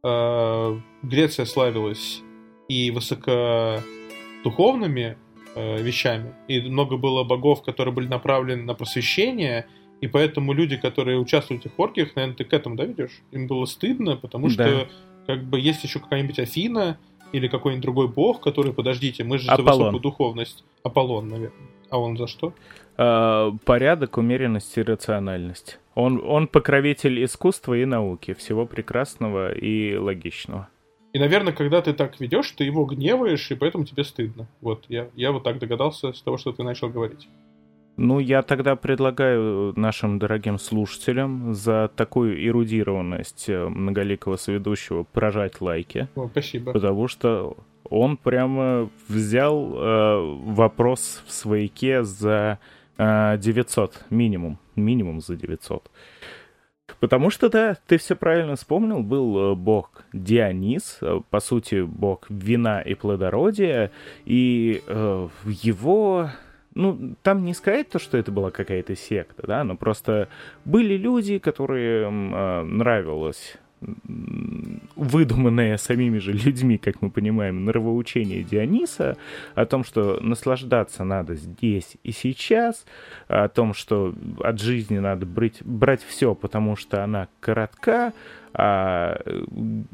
[0.03, 2.23] э, Греция славилась
[2.67, 5.15] и высокодуховными
[5.59, 6.33] э, вещами.
[6.47, 9.65] И много было богов, которые были направлены на просвещение,
[10.01, 13.21] и поэтому люди, которые участвуют в этих оргиях, наверное, ты к этому, да, ведешь?
[13.31, 14.53] Им было стыдно, потому да.
[14.53, 14.87] что
[15.27, 16.97] как бы есть еще какая-нибудь Афина,
[17.31, 19.65] Или какой-нибудь другой бог, который, подождите, мы же Аполлон.
[19.65, 20.63] за высокую духовность.
[20.83, 21.67] Аполлон, наверное.
[21.91, 22.53] А он за что?
[22.97, 25.79] Э, порядок, умеренность и рациональность.
[25.93, 30.69] Он, он покровитель искусства и науки, всего прекрасного и логичного.
[31.11, 34.47] И, наверное, когда ты так ведешь, ты его гневаешь, и поэтому тебе стыдно.
[34.61, 37.27] Вот, я, я вот так догадался с того, что ты начал говорить.
[37.97, 46.07] Ну, я тогда предлагаю нашим дорогим слушателям за такую эрудированность э, многоликого соведущего прожать лайки.
[46.15, 46.71] О, спасибо.
[46.71, 47.57] Потому что
[47.89, 52.59] он прямо взял э, вопрос в свояке за
[52.97, 54.59] э, 900 минимум.
[54.77, 55.91] Минимум за 900.
[56.99, 62.25] Потому что, да, ты все правильно вспомнил, был э, бог Дионис, э, по сути, бог
[62.29, 63.91] вина и плодородия,
[64.25, 66.29] и э, его
[66.75, 70.29] ну, там не сказать то, что это была какая-то секта, да, но просто
[70.65, 73.57] были люди, которым э, нравилось
[74.95, 79.17] выдуманное самими же людьми, как мы понимаем, нравоучение Диониса
[79.55, 82.85] о том, что наслаждаться надо здесь и сейчас,
[83.27, 88.13] о том, что от жизни надо брать, брать все, потому что она коротка,
[88.53, 89.21] а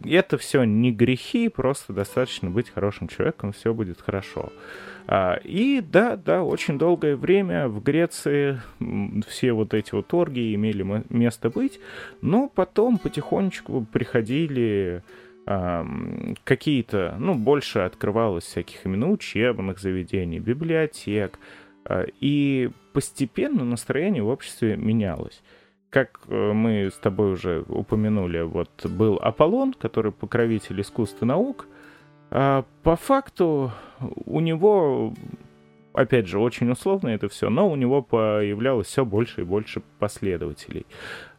[0.03, 4.51] это все не грехи, просто достаточно быть хорошим человеком, все будет хорошо.
[5.07, 8.59] А, и да, да, очень долгое время в Греции
[9.27, 11.79] все вот эти вот торги имели место быть,
[12.21, 15.03] но потом потихонечку приходили
[16.43, 21.37] какие-то, ну, больше открывалось всяких именно учебных заведений, библиотек,
[21.85, 25.43] а, и постепенно настроение в обществе менялось.
[25.91, 31.67] Как э, мы с тобой уже упомянули, вот был Аполлон, который покровитель искусств и наук,
[32.83, 33.71] по факту
[34.25, 35.13] у него,
[35.93, 40.85] опять же, очень условно это все, но у него появлялось все больше и больше последователей.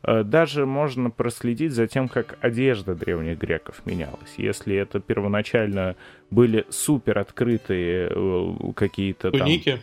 [0.03, 4.35] А даже можно проследить за тем, как одежда древних греков менялась.
[4.37, 5.97] Если это первоначально
[6.31, 9.41] были супер открытые э, какие-то там...
[9.41, 9.83] Туники?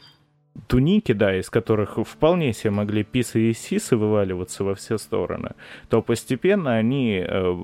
[0.67, 5.51] Туники, да, из которых вполне себе могли писы и сисы вываливаться во все стороны,
[5.89, 7.55] то постепенно они э,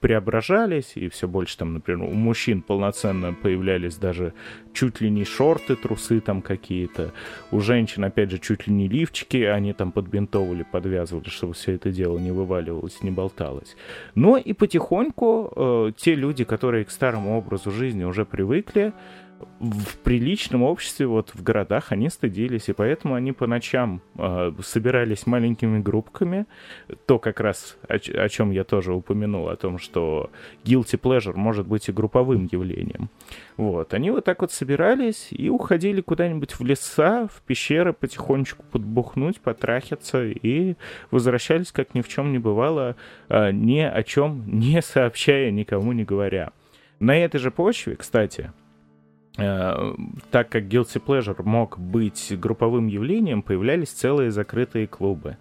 [0.00, 4.32] преображались, и все больше там, например, у мужчин полноценно появлялись даже
[4.72, 7.12] чуть ли не шорты, трусы там какие-то,
[7.52, 11.90] у женщин, опять же, чуть ли не лифчики, они там подбинтовывали, подвязывали, чтобы все это
[11.90, 13.76] дело не вываливалось, не болталось.
[14.14, 18.92] Но и потихоньку э, те люди, которые к старому образу жизни уже привыкли,
[19.60, 25.26] в приличном обществе, вот в городах, они стыдились, и поэтому они по ночам э, собирались
[25.26, 26.46] маленькими группками.
[27.06, 30.30] То как раз, о, о чем я тоже упомянул, о том, что
[30.64, 33.08] guilty pleasure может быть и групповым явлением.
[33.56, 39.40] Вот, они вот так вот собирались и уходили куда-нибудь в леса, в пещеры потихонечку подбухнуть,
[39.40, 40.76] потрахиться и
[41.10, 42.96] возвращались, как ни в чем не бывало,
[43.28, 46.52] э, ни о чем не сообщая, никому не говоря.
[46.98, 48.52] На этой же почве, кстати,
[49.36, 55.36] так как Guilty Pleasure мог быть групповым явлением, появлялись целые закрытые клубы.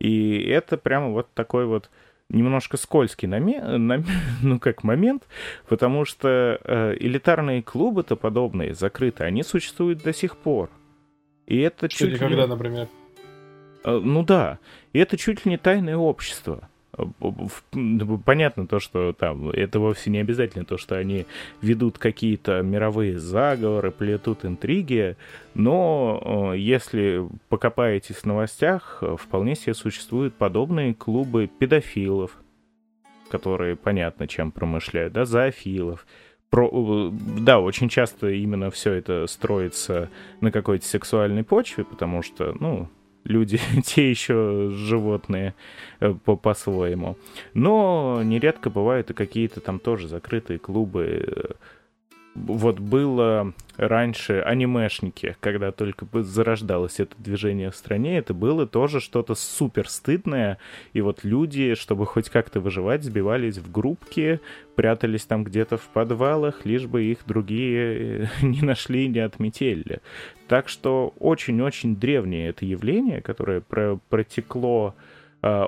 [0.00, 1.90] И это прямо вот такой вот
[2.28, 3.62] немножко скользкий наме...
[3.62, 4.04] Нам...
[4.42, 5.24] ну, как момент,
[5.68, 10.70] потому что э, элитарные клубы-то подобные, закрытые, они существуют до сих пор.
[11.46, 12.48] И это Что, чуть никогда, ли...
[12.48, 12.88] например?
[13.84, 14.58] Э, ну да,
[14.92, 16.68] и это чуть ли не тайное общество.
[17.72, 21.26] Ну, понятно то, что там это вовсе не обязательно то, что они
[21.60, 25.16] ведут какие-то мировые заговоры, плетут интриги,
[25.54, 32.38] но э, если покопаетесь в новостях, вполне себе существуют подобные клубы педофилов,
[33.30, 36.06] которые понятно чем промышляют, да, зоофилов.
[36.50, 42.54] Про, э, да, очень часто именно все это строится на какой-то сексуальной почве, потому что,
[42.60, 42.88] ну,
[43.24, 45.54] люди те еще животные
[46.00, 47.16] э, по- по-своему.
[47.54, 51.52] Но нередко бывают и какие-то там тоже закрытые клубы э,
[52.34, 59.34] вот было раньше анимешники, когда только зарождалось это движение в стране, это было тоже что-то
[59.34, 60.58] супер стыдное,
[60.92, 64.40] и вот люди, чтобы хоть как-то выживать, сбивались в группки,
[64.74, 70.00] прятались там где-то в подвалах, лишь бы их другие не нашли и не отметили.
[70.48, 75.13] Так что очень-очень древнее это явление, которое про протекло Э,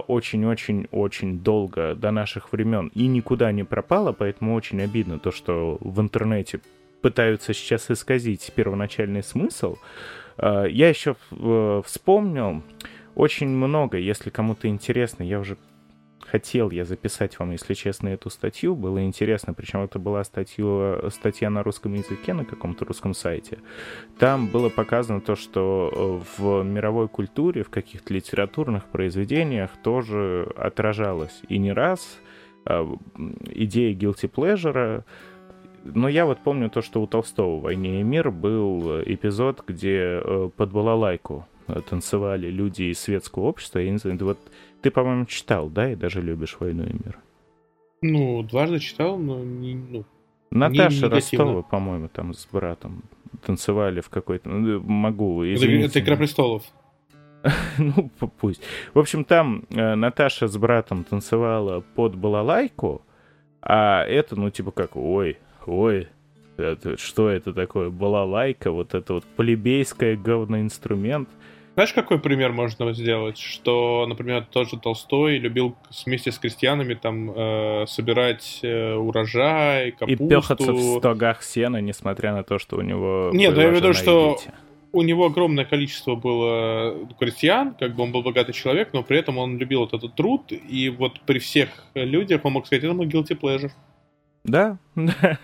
[0.06, 6.00] очень-очень-очень долго до наших времен и никуда не пропало, поэтому очень обидно то, что в
[6.00, 6.60] интернете
[7.02, 9.76] пытаются сейчас исказить первоначальный смысл.
[10.38, 12.62] Э, я еще э, вспомнил
[13.14, 15.56] очень много, если кому-то интересно, я уже
[16.30, 18.74] хотел я записать вам, если честно, эту статью.
[18.74, 23.58] Было интересно, причем это была статья, статья на русском языке на каком-то русском сайте.
[24.18, 31.40] Там было показано то, что э, в мировой культуре, в каких-то литературных произведениях тоже отражалось.
[31.48, 32.18] И не раз
[32.66, 32.84] э,
[33.54, 35.04] идея guilty pleasure
[35.94, 40.20] но я вот помню то, что у Толстого в «Войне и мир» был эпизод, где
[40.20, 41.46] э, под балалайку
[41.88, 43.80] танцевали люди из светского общества.
[43.80, 44.38] Я не знаю, вот
[44.86, 47.18] ты, по-моему, читал, да, и даже любишь «Войну и мир».
[48.02, 50.04] Ну, дважды читал, но не, ну,
[50.52, 53.02] Наташа Ростова, по-моему, там с братом
[53.44, 54.48] танцевали в какой-то...
[54.48, 55.86] Ну, могу, извините.
[55.86, 56.62] Это «Игра престолов».
[57.78, 58.62] ну, пусть.
[58.94, 63.02] В общем, там э, Наташа с братом танцевала под балалайку,
[63.60, 66.06] а это, ну, типа как, ой, ой,
[66.56, 71.28] это, что это такое, балалайка, вот это вот плебейское говноинструмент.
[71.76, 73.36] Знаешь, какой пример можно сделать?
[73.36, 80.24] Что, например, тот же Толстой любил вместе с крестьянами там э, собирать э, урожай, капусту.
[80.24, 83.28] И пехаться в стогах сена, несмотря на то, что у него...
[83.34, 84.38] Нет, ну я имею в виду, что
[84.92, 89.36] у него огромное количество было крестьян, как бы он был богатый человек, но при этом
[89.36, 93.06] он любил вот этот труд, и вот при всех людях он мог сказать, это мой
[93.06, 93.70] guilty pleasure.
[94.46, 95.38] Да, да,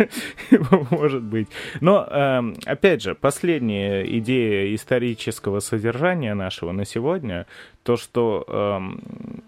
[0.90, 1.48] может быть.
[1.80, 7.46] Но, э, опять же, последняя идея исторического содержания нашего на сегодня,
[7.82, 8.80] то, что э,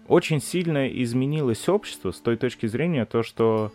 [0.09, 3.71] очень сильно изменилось общество с той точки зрения, то, что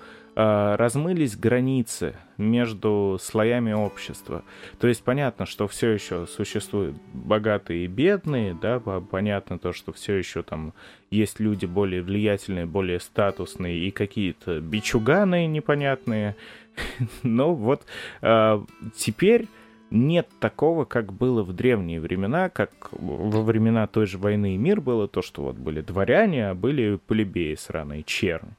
[0.76, 4.44] размылись границы между слоями общества.
[4.78, 10.14] То есть понятно, что все еще существуют богатые и бедные, да, понятно то, что все
[10.14, 10.72] еще там
[11.10, 16.36] есть люди более влиятельные, более статусные и какие-то бичуганы непонятные.
[17.22, 17.82] Но вот
[18.22, 18.64] э,
[18.96, 19.46] теперь
[19.90, 24.80] нет такого, как было в древние времена, как во времена той же войны и мир
[24.80, 28.52] было то, что вот были дворяне, а были плебеи сраные, черни.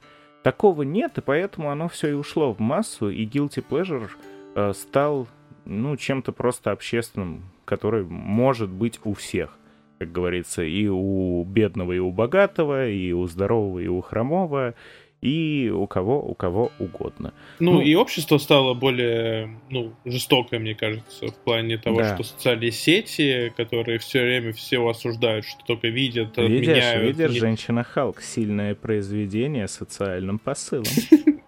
[0.43, 4.09] Такого нет, и поэтому оно все и ушло в массу, и Guilty Pleasure
[4.55, 5.27] э, стал,
[5.65, 9.57] ну, чем-то просто общественным, который может быть у всех,
[9.99, 14.73] как говорится, и у бедного, и у богатого, и у здорового, и у хромого,
[15.21, 17.33] и у кого, у кого угодно.
[17.59, 22.15] Ну, ну и общество стало более, ну, жестокое, мне кажется, в плане того, да.
[22.15, 27.17] что социальные сети, которые все время все осуждают, что только видят, видишь, отменяют.
[27.17, 27.39] Видишь, не...
[27.39, 30.85] женщина Халк, сильное произведение социальным посылом.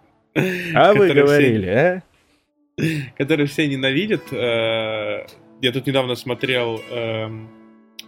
[0.74, 2.04] А вы говорили, а?
[3.20, 4.34] Которые все ненавидят.
[4.34, 5.28] Э,
[5.62, 7.50] я тут недавно смотрел эм,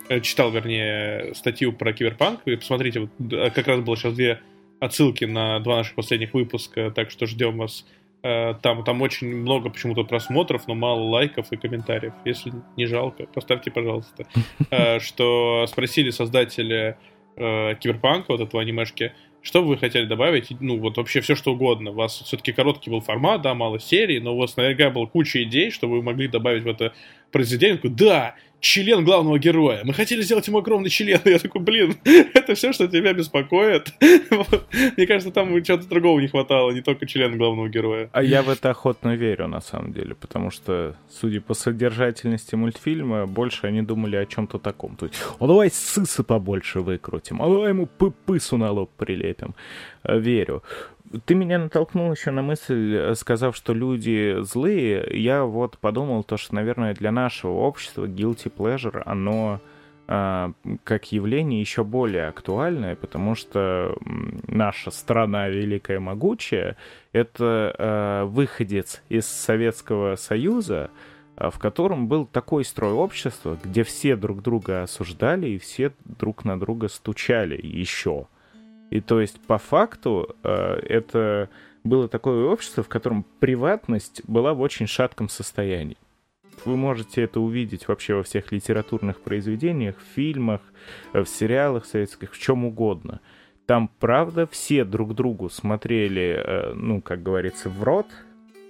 [0.10, 2.42] э, читал, вернее, статью про киберпанк.
[2.46, 3.12] И посмотрите, вот
[3.54, 4.40] как раз было сейчас две
[4.80, 7.86] отсылки на два наших последних выпуска, так что ждем вас
[8.24, 8.84] э, там.
[8.84, 12.14] Там очень много почему-то просмотров, но мало лайков и комментариев.
[12.26, 14.26] Если не жалко, поставьте, пожалуйста.
[14.72, 16.98] Э, что спросили создатели
[17.36, 19.14] э, Киберпанка, вот этого анимешки,
[19.46, 20.50] что бы вы хотели добавить?
[20.60, 21.92] Ну, вот вообще все, что угодно.
[21.92, 25.44] У вас все-таки короткий был формат, да, мало серий, но у вас наверняка была куча
[25.44, 26.94] идей, что вы могли добавить в это
[27.36, 27.78] произведение.
[27.84, 29.82] Да, член главного героя.
[29.84, 31.20] Мы хотели сделать ему огромный член.
[31.26, 33.94] Я такой, блин, это все, что тебя беспокоит.
[34.98, 38.10] Мне кажется, там чего-то другого не хватало, не только член главного героя.
[38.14, 43.26] А я в это охотно верю, на самом деле, потому что, судя по содержательности мультфильма,
[43.26, 44.96] больше они думали о чем-то таком.
[44.96, 47.86] То есть, а давай сысы побольше выкрутим, а давай ему
[48.26, 49.56] пысу на лоб прилепим.
[50.08, 50.64] Верю.
[51.26, 55.08] Ты меня натолкнул еще на мысль, э, сказав, что люди злые.
[55.12, 59.62] Я вот подумал то, что, наверное, для нашего общества guilty pleasure, оно
[60.08, 60.52] э,
[60.84, 63.96] как явление еще более актуальное, потому что
[64.48, 66.76] наша страна великая могучая—
[67.14, 70.90] это э, выходец из Советского Союза,
[71.38, 76.46] э, в котором был такой строй общества, где все друг друга осуждали и все друг
[76.46, 78.28] на друга стучали еще.
[78.90, 81.50] И то есть по факту э, это
[81.84, 85.98] было такое общество, в котором приватность была в очень шатком состоянии.
[86.64, 90.62] Вы можете это увидеть вообще во всех литературных произведениях, фильмах,
[91.14, 93.22] э, в сериалах советских, в чем угодно.
[93.66, 98.08] Там, правда, все друг другу смотрели, э, ну, как говорится, в рот,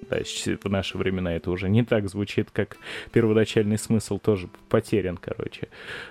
[0.09, 0.17] да,
[0.63, 2.77] в наши времена это уже не так звучит, как
[3.11, 5.69] первоначальный смысл тоже потерян, короче.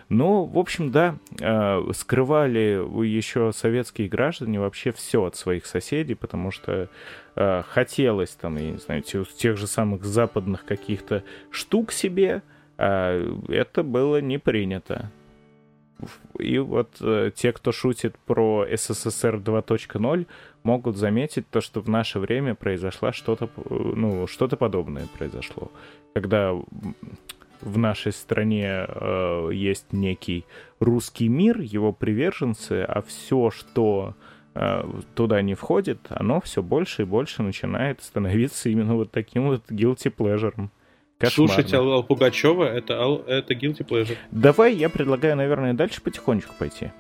[0.09, 6.51] Но, в общем, да, э, скрывали еще советские граждане вообще все от своих соседей, потому
[6.51, 6.89] что
[7.37, 12.43] э, хотелось там, я не знаю, тех же самых западных каких-то штук себе,
[12.77, 15.11] а это было не принято.
[16.39, 20.27] И вот э, те, кто шутит про СССР 2.0,
[20.63, 25.71] могут заметить то, что в наше время произошло что-то, ну, что-то подобное произошло.
[26.15, 26.55] Когда
[27.61, 30.45] в нашей стране э, есть некий
[30.81, 34.15] русский мир, его приверженцы, а все, что
[34.55, 34.85] э,
[35.15, 40.15] туда не входит, оно все больше и больше начинает становиться именно вот таким вот guilty
[40.15, 40.69] pleasure.
[41.19, 41.55] Кошмарно.
[41.55, 42.95] Слушать Алла Пугачева это,
[43.27, 44.17] это guilty pleasure.
[44.31, 46.93] Давай я предлагаю, наверное, дальше потихонечку пойти.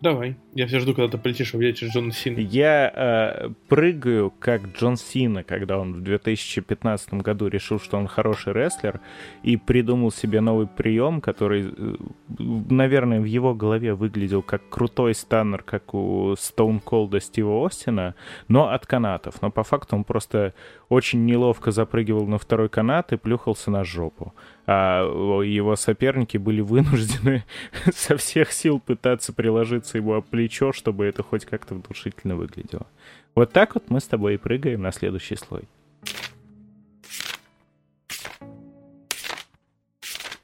[0.00, 0.36] Давай.
[0.54, 2.38] Я все жду, когда ты полетишь объятия Джона Сина.
[2.38, 8.52] Я э, прыгаю, как Джон Сина, когда он в 2015 году решил, что он хороший
[8.52, 9.00] рестлер,
[9.42, 11.94] и придумал себе новый прием, который, э,
[12.38, 18.14] наверное, в его голове выглядел как крутой станнер, как у Stone Cold Стива Остина,
[18.46, 19.42] но от канатов.
[19.42, 20.54] Но по факту он просто
[20.88, 24.32] очень неловко запрыгивал на второй канат и плюхался на жопу
[24.70, 25.02] а
[25.42, 27.44] его соперники были вынуждены
[27.94, 32.86] со всех сил пытаться приложиться ему о плечо, чтобы это хоть как-то внушительно выглядело.
[33.34, 35.62] Вот так вот мы с тобой и прыгаем на следующий слой.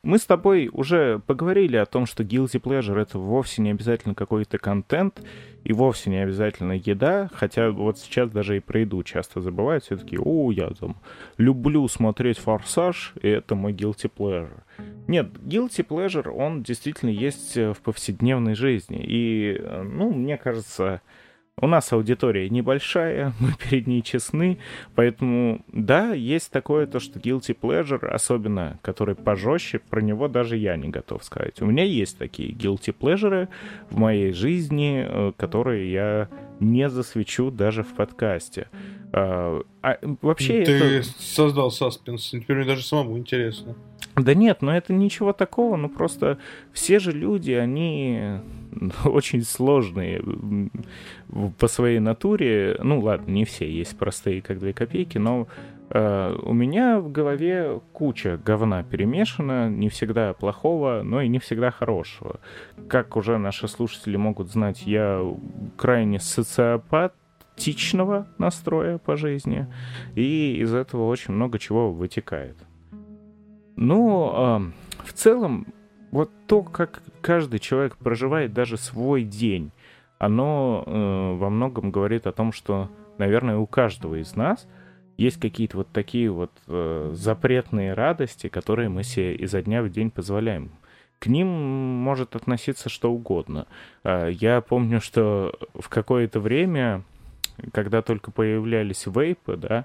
[0.05, 4.59] Мы с тобой уже поговорили о том, что guilty pleasure это вовсе не обязательно какой-то
[4.59, 5.22] контент
[5.64, 9.96] и вовсе не обязательно еда, хотя вот сейчас даже и про еду часто забывают, все
[9.96, 10.96] таки о, я там
[11.38, 14.61] люблю смотреть «Форсаж», и это мой guilty pleasure.
[15.09, 21.00] Нет, guilty pleasure, он действительно есть в повседневной жизни, и, ну, мне кажется,
[21.61, 24.59] у нас аудитория небольшая, мы перед ней честны,
[24.94, 30.76] поэтому, да, есть такое то, что guilty pleasure, особенно который пожестче, про него даже я
[30.76, 31.61] не готов сказать.
[31.61, 33.48] У меня есть такие guilty pleasure
[33.90, 36.28] в моей жизни, э, которые я
[36.61, 38.68] не засвечу даже в подкасте.
[39.12, 41.09] А, а вообще Ты это...
[41.18, 43.76] создал саспенс, теперь мне даже самому интересно.
[44.16, 46.38] Да нет, но это ничего такого, ну просто
[46.72, 48.40] все же люди, они
[49.04, 50.22] очень сложные
[51.58, 52.76] по своей натуре.
[52.82, 55.46] Ну ладно, не все, есть простые как две копейки, но
[55.90, 61.70] э, у меня в голове куча говна перемешана, не всегда плохого, но и не всегда
[61.70, 62.40] хорошего.
[62.88, 65.22] Как уже наши слушатели могут знать, я
[65.76, 67.14] крайне социопат,
[67.56, 69.68] тичного настроя по жизни,
[70.16, 72.56] и из этого очень много чего вытекает.
[73.76, 75.66] Ну, э, в целом,
[76.14, 79.72] вот то, как каждый человек проживает даже свой день,
[80.18, 82.88] оно э, во многом говорит о том, что,
[83.18, 84.68] наверное, у каждого из нас
[85.16, 90.12] есть какие-то вот такие вот э, запретные радости, которые мы себе изо дня в день
[90.12, 90.70] позволяем.
[91.18, 93.66] К ним может относиться что угодно.
[94.04, 97.02] Э, я помню, что в какое-то время,
[97.72, 99.84] когда только появлялись вейпы, да,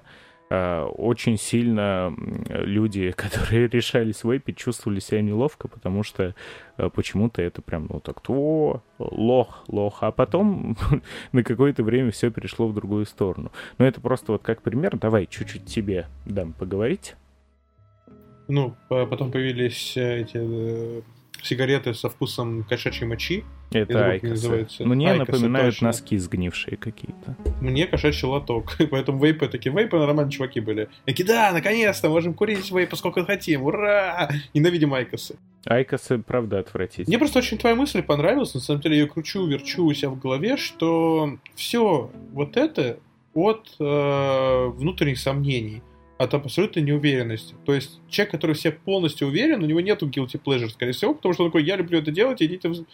[0.50, 2.12] очень сильно
[2.48, 6.34] люди, которые решались выпить, чувствовали себя неловко, потому что
[6.76, 9.98] э, почему-то это прям, ну так, о, лох, лох.
[10.02, 10.76] А потом
[11.32, 13.52] на какое-то время все перешло в другую сторону.
[13.78, 14.98] Но это просто вот как пример.
[14.98, 17.14] Давай чуть-чуть тебе дам поговорить.
[18.48, 21.04] Ну, потом появились э, эти
[21.42, 23.44] сигареты со вкусом кошачьей мочи.
[23.72, 24.66] Это айкосы.
[24.80, 25.88] Мне айкосы, напоминают точно.
[25.88, 27.36] носки сгнившие какие-то.
[27.60, 28.76] Мне кошачий лоток.
[28.90, 30.88] Поэтому вейпы такие, вейпы нормальные чуваки были.
[31.04, 34.30] Такие, да, наконец-то, можем курить вейпы сколько хотим, ура!
[34.54, 35.36] Ненавидим айкосы.
[35.66, 37.08] Айкосы, правда, отвратительные.
[37.08, 38.54] Мне просто очень твоя мысль понравилась.
[38.54, 42.98] На самом деле, я кручу, верчу у себя в голове, что все вот это
[43.34, 45.82] от э, внутренних сомнений
[46.20, 47.54] от абсолютной неуверенности.
[47.64, 51.32] То есть человек, который всех полностью уверен, у него нету guilty pleasure, скорее всего, потому
[51.32, 52.84] что он такой, я люблю это делать, идите в,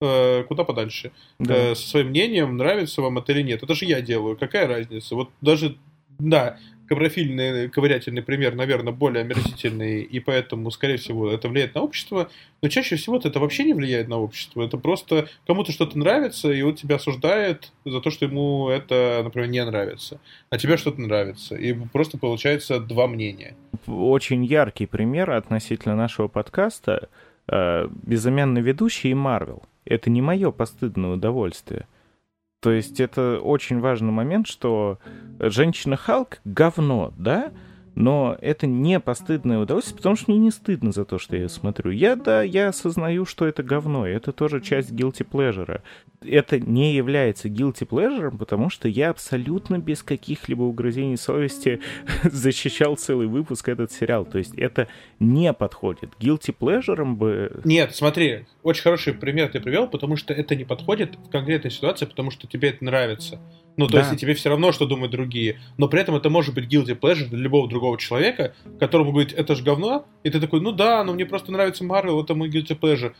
[0.00, 1.10] э, куда подальше.
[1.40, 1.56] Да.
[1.56, 3.60] Э, со своим мнением, нравится вам это или нет.
[3.64, 5.16] Это же я делаю, какая разница?
[5.16, 5.76] Вот даже,
[6.20, 12.28] да, капрофильный, ковырятельный пример, наверное, более омерзительный, и поэтому, скорее всего, это влияет на общество,
[12.62, 14.62] но чаще всего это вообще не влияет на общество.
[14.62, 19.48] Это просто кому-то что-то нравится, и он тебя осуждает за то, что ему это, например,
[19.48, 20.20] не нравится.
[20.50, 21.54] А тебе что-то нравится.
[21.54, 23.54] И просто получается два мнения.
[23.86, 27.08] Очень яркий пример относительно нашего подкаста.
[27.48, 29.62] Э, безымянный ведущий и Марвел.
[29.84, 31.86] Это не мое постыдное удовольствие.
[32.60, 34.98] То есть это очень важный момент, что
[35.38, 37.52] женщина Халк говно, да?
[37.96, 41.90] Но это не постыдное удовольствие, потому что мне не стыдно за то, что я смотрю.
[41.90, 45.80] Я, да, я осознаю, что это говно, это тоже часть guilty pleasure.
[46.20, 51.80] Это не является guilty pleasure, потому что я абсолютно без каких-либо угрызений совести
[52.22, 54.26] защищал целый выпуск этот сериал.
[54.26, 54.88] То есть это
[55.18, 56.10] не подходит.
[56.20, 57.62] Guilty pleasure бы...
[57.64, 62.04] Нет, смотри, очень хороший пример ты привел, потому что это не подходит в конкретной ситуации,
[62.04, 63.40] потому что тебе это нравится.
[63.76, 63.98] Ну, то да.
[64.00, 65.60] есть, и тебе все равно, что думают другие.
[65.76, 69.54] Но при этом это может быть guilty pleasure для любого другого человека, которому говорит, это
[69.54, 72.78] же говно, и ты такой, ну да, но мне просто нравится Марвел, это мой guilty
[72.78, 73.12] pleasure.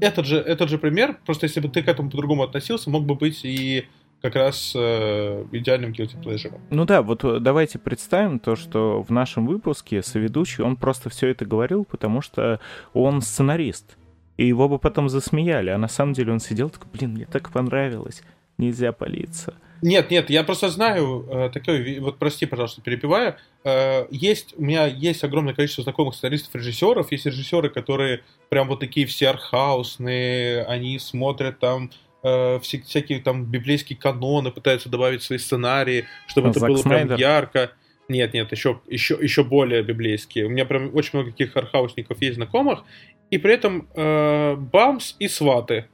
[0.00, 3.14] Этот же, этот же пример, просто если бы ты к этому по-другому относился, мог бы
[3.14, 3.84] быть и
[4.24, 6.58] как раз э, идеальным guilty pleasure.
[6.70, 11.28] Ну да, вот э, давайте представим то, что в нашем выпуске соведущий, он просто все
[11.28, 12.58] это говорил, потому что
[12.94, 13.98] он сценарист.
[14.38, 17.52] И его бы потом засмеяли, а на самом деле он сидел такой, блин, мне так
[17.52, 18.22] понравилось,
[18.56, 19.54] нельзя палиться.
[19.82, 23.36] Нет, нет, я просто знаю э, такой, вот прости, пожалуйста, перепеваю.
[23.64, 27.12] Э, есть, у меня есть огромное количество знакомых сценаристов, режиссеров.
[27.12, 31.90] Есть режиссеры, которые прям вот такие все артхаусные, они смотрят там
[32.22, 37.06] э, все, всякие там библейские каноны пытаются добавить свои сценарии, чтобы а это было Снайдер?
[37.08, 37.72] прям ярко.
[38.08, 40.46] Нет, нет, еще, еще, еще более библейские.
[40.46, 42.84] У меня прям очень много таких артхаусников есть знакомых.
[43.30, 45.88] И при этом э, Бамс и Сваты.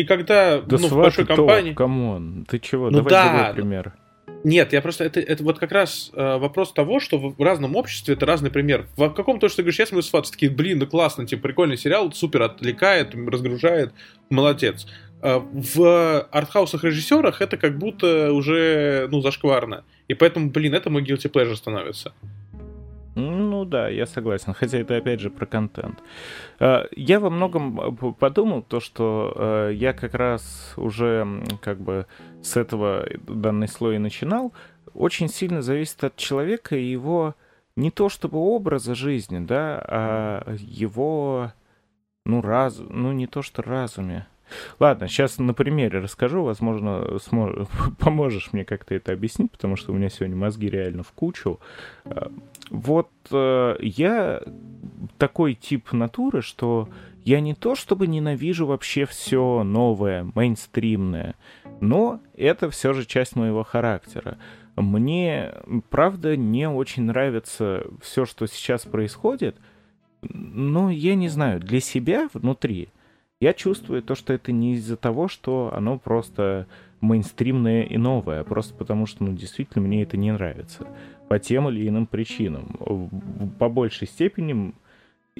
[0.00, 1.74] И когда да ну, в большой компании...
[1.74, 2.88] Come on, ты чего?
[2.88, 3.92] Ну, Давай да, другой пример.
[4.44, 8.14] Нет, я просто это, это вот как раз э, вопрос того, что в разном обществе
[8.14, 8.86] это разный пример.
[8.96, 12.10] В каком-то, что ты говоришь, я смотрю сваты, такие, блин, ну классно, типа прикольный сериал,
[12.12, 13.92] супер отвлекает, разгружает,
[14.30, 14.86] молодец.
[15.20, 19.84] Э, в артхаусах режиссерах это как будто уже, ну, зашкварно.
[20.08, 22.14] И поэтому, блин, это мой guilty pleasure становится.
[23.20, 26.02] Ну да, я согласен, хотя это опять же про контент.
[26.58, 31.26] Э, я во многом э, подумал то, что я как раз уже
[31.60, 32.06] как бы
[32.42, 34.52] с этого данный слой начинал.
[34.94, 37.34] Очень сильно зависит от человека и его
[37.76, 41.52] не то чтобы образа жизни, да, а его,
[42.24, 44.26] ну, раз, ну не то что разуме.
[44.78, 47.68] Ладно, сейчас на примере расскажу, возможно, смож...
[47.98, 51.60] поможешь мне как-то это объяснить, потому что у меня сегодня мозги реально в кучу.
[52.70, 54.42] Вот э, я
[55.18, 56.88] такой тип натуры, что
[57.24, 61.34] я не то чтобы ненавижу вообще все новое, мейнстримное,
[61.80, 64.38] но это все же часть моего характера.
[64.76, 65.52] Мне,
[65.90, 69.56] правда, не очень нравится все, что сейчас происходит,
[70.22, 72.88] но я не знаю, для себя внутри—
[73.40, 76.66] я чувствую то, что это не из-за того, что оно просто
[77.00, 80.86] мейнстримное и новое, просто потому что, ну, действительно, мне это не нравится.
[81.28, 82.76] По тем или иным причинам.
[83.58, 84.74] По большей степени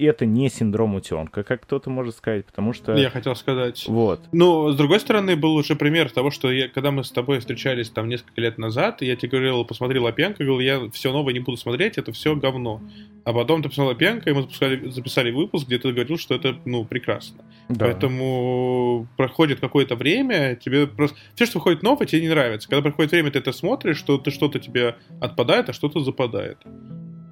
[0.01, 2.97] и это не синдром утенка, как кто-то может сказать, потому что...
[2.97, 3.85] Я хотел сказать.
[3.87, 4.23] Вот.
[4.33, 7.91] Ну, с другой стороны, был уже пример того, что я, когда мы с тобой встречались
[7.91, 11.59] там несколько лет назад, я тебе говорил, посмотри Лапенко, говорил, я все новое не буду
[11.59, 12.81] смотреть, это все говно.
[13.25, 16.57] А потом ты посмотрел Лапенко, и мы запускали, записали выпуск, где ты говорил, что это,
[16.65, 17.45] ну, прекрасно.
[17.69, 17.85] Да.
[17.85, 21.19] Поэтому проходит какое-то время, тебе просто...
[21.35, 22.71] Все, что выходит новое, тебе не нравится.
[22.71, 26.57] Когда проходит время, ты это смотришь, что ты что-то тебе отпадает, а что-то западает.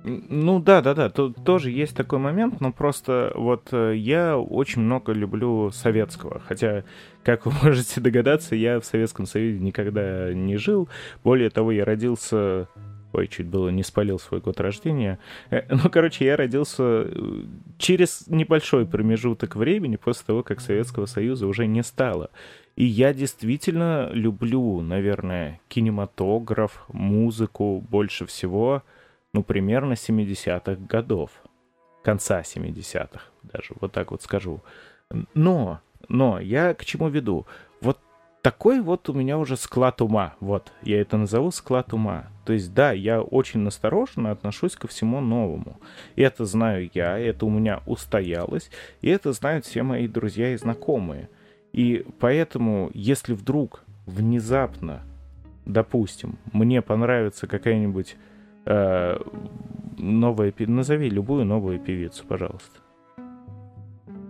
[0.09, 4.83] Ну да, да, да, тут тоже есть такой момент, но просто вот э, я очень
[4.83, 6.85] много люблю советского, хотя,
[7.23, 10.89] как вы можете догадаться, я в Советском Союзе никогда не жил.
[11.25, 12.69] Более того, я родился
[13.13, 15.19] Ой, чуть было не спалил свой год рождения.
[15.51, 17.43] Э, ну, короче, я родился э,
[17.79, 22.31] через небольшой промежуток времени после того, как Советского Союза уже не стало.
[22.77, 28.83] И я действительно люблю, наверное, кинематограф, музыку больше всего—
[29.33, 31.31] ну, примерно 70-х годов.
[32.03, 34.63] Конца 70-х даже, вот так вот скажу.
[35.35, 37.47] Но, но, я к чему веду?
[37.81, 37.99] Вот
[38.43, 40.35] такой вот у меня уже склад ума.
[40.41, 42.29] Вот, я это назову склад ума.
[42.45, 45.81] То есть, да, я очень настороженно отношусь ко всему новому.
[46.17, 48.71] И это знаю я, это у меня устоялось,
[49.03, 51.29] и это знают все мои друзья и знакомые.
[51.73, 55.03] И поэтому, если вдруг внезапно,
[55.67, 58.17] допустим, мне понравится какая-нибудь
[58.65, 59.19] э,
[59.99, 60.55] новая...
[60.59, 62.81] Назови любую новую певицу, пожалуйста.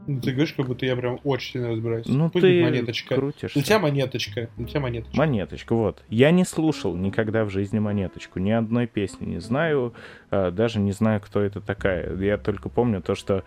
[0.08, 2.06] Ну, ты говоришь, как будто я прям очень сильно разбираюсь.
[2.06, 3.14] Ну, Пусть ты монеточка.
[3.14, 3.54] крутишь.
[3.54, 4.48] У тебя монеточка.
[4.56, 5.18] У тебя монеточка.
[5.18, 6.02] Монеточка, вот.
[6.08, 8.38] Я не слушал никогда в жизни монеточку.
[8.38, 9.92] Ни одной песни не знаю.
[10.30, 12.16] Э, даже не знаю, кто это такая.
[12.16, 13.44] Я только помню то, что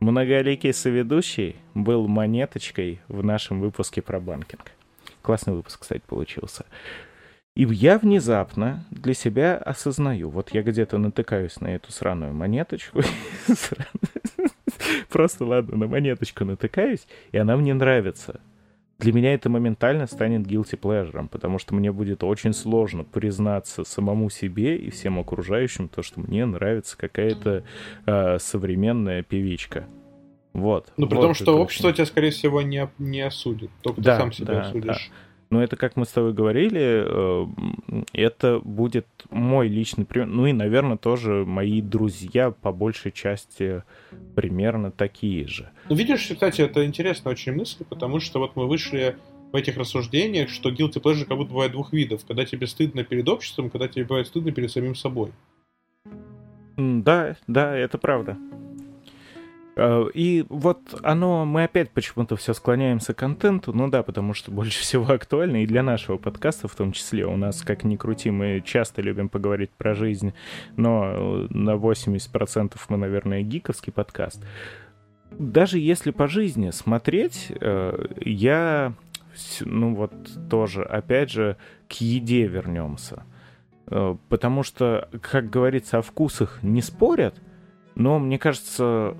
[0.00, 4.72] многоликий соведущий был монеточкой в нашем выпуске про банкинг.
[5.22, 6.66] Классный выпуск, кстати, получился.
[7.60, 13.02] И я внезапно для себя осознаю, вот я где-то натыкаюсь на эту сраную монеточку,
[15.10, 18.40] просто, ладно, на монеточку натыкаюсь, и она мне нравится.
[18.98, 24.30] Для меня это моментально станет guilty pleasure, потому что мне будет очень сложно признаться самому
[24.30, 27.64] себе и всем окружающим то, что мне нравится какая-то
[28.06, 29.84] э, современная певичка.
[30.54, 30.94] Вот.
[30.96, 33.70] Ну, при вот том, что общество тебя, скорее всего, не, не осудит.
[33.82, 35.10] Только да, ты сам себя да, осудишь.
[35.10, 35.29] Да.
[35.50, 37.46] Но это, как мы с тобой говорили, э,
[38.12, 40.28] это будет мой личный пример.
[40.28, 43.82] Ну и, наверное, тоже мои друзья по большей части
[44.36, 45.70] примерно такие же.
[45.88, 49.16] Ну, видишь, кстати, это интересная очень мысль, потому что вот мы вышли
[49.50, 52.24] в этих рассуждениях, что guilty pleasure как будто бывает двух видов.
[52.24, 55.32] Когда тебе стыдно перед обществом, когда тебе бывает стыдно перед самим собой.
[56.76, 58.38] Да, да, это правда.
[59.76, 64.50] Э, и вот оно, мы опять почему-то все склоняемся к контенту, ну да, потому что
[64.50, 67.26] больше всего актуально, и для нашего подкаста в том числе.
[67.26, 70.34] У нас, как ни крути, мы часто любим поговорить про жизнь,
[70.76, 74.44] но на 80% мы, наверное, гиковский подкаст.
[75.30, 78.94] Даже если по жизни смотреть, э, я,
[79.60, 80.12] ну вот
[80.50, 81.56] тоже, опять же,
[81.88, 83.22] к еде вернемся.
[83.86, 87.40] Э, потому что, как говорится, о вкусах не спорят—
[87.94, 89.16] но мне кажется,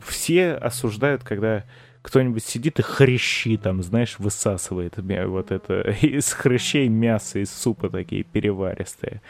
[0.00, 1.64] все осуждают, когда
[2.02, 8.24] кто-нибудь сидит и хрящи там, знаешь, высасывает вот это из хрящей мясо из супа такие
[8.24, 9.22] переваристые.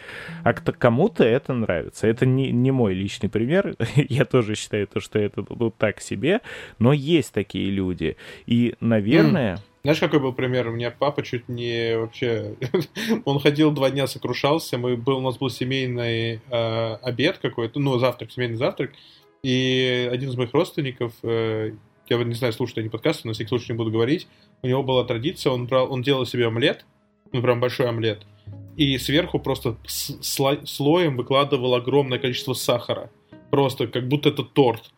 [0.42, 2.06] А кто, кому-то это нравится.
[2.06, 3.76] Это не, не мой личный пример.
[3.94, 6.40] Я тоже считаю то, что это ну, так себе,
[6.78, 8.16] но есть такие люди.
[8.46, 9.56] И, наверное...
[9.56, 9.60] Mm.
[9.82, 10.68] Знаешь, какой был пример?
[10.68, 12.54] У меня папа чуть не вообще...
[13.24, 14.78] Он ходил два дня, сокрушался.
[14.78, 18.92] Мы был, у нас был семейный э, обед какой-то, ну, завтрак, семейный завтрак.
[19.42, 21.72] И один из моих родственников, э,
[22.08, 24.28] я не знаю, слушают они подкасты, на всякий случай не буду говорить,
[24.62, 26.84] у него была традиция, он, брал, он делал себе омлет,
[27.32, 28.22] ну, прям большой омлет,
[28.76, 33.10] и сверху просто слоем выкладывал огромное количество сахара.
[33.50, 34.92] Просто как будто это торт.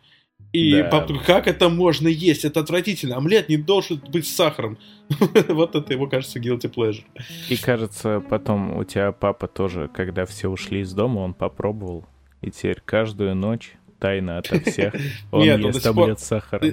[0.54, 0.88] И да.
[0.88, 2.44] папа, как это можно есть?
[2.44, 3.16] Это отвратительно.
[3.16, 4.78] Омлет не должен быть с сахаром.
[5.48, 7.02] вот это его, кажется, guilty pleasure.
[7.48, 12.04] И кажется, потом у тебя папа тоже, когда все ушли из дома, он попробовал.
[12.40, 14.94] И теперь каждую ночь тайно ото всех
[15.32, 16.64] он Нет, ест таблет сахара.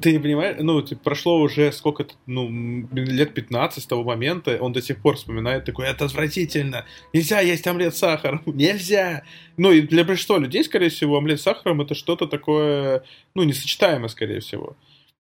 [0.00, 4.82] Ты не понимаешь, ну, прошло уже сколько-то, ну, лет 15 с того момента, он до
[4.82, 9.24] сих пор вспоминает такой, это отвратительно, нельзя есть омлет с сахаром, нельзя.
[9.56, 14.08] Ну, и для большинства людей, скорее всего, омлет с сахаром это что-то такое, ну, несочетаемое,
[14.08, 14.76] скорее всего.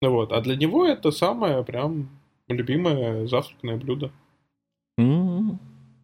[0.00, 2.08] Ну, вот, а для него это самое прям
[2.48, 4.12] любимое завтракное блюдо.
[5.00, 5.23] Mm-hmm.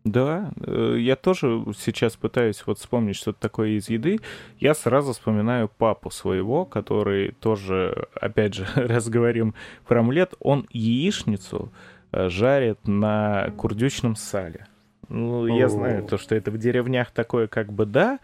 [0.04, 4.20] Да, э, я тоже сейчас пытаюсь вот вспомнить что-то такое из еды.
[4.58, 9.54] Я сразу вспоминаю папу своего, который тоже, опять же, раз говорим
[9.86, 11.70] про омлет, он яичницу
[12.12, 14.66] э, жарит на курдючном сале.
[15.10, 18.20] Ну, я знаю то, что это в деревнях такое как бы да,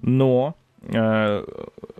[0.00, 1.44] но э,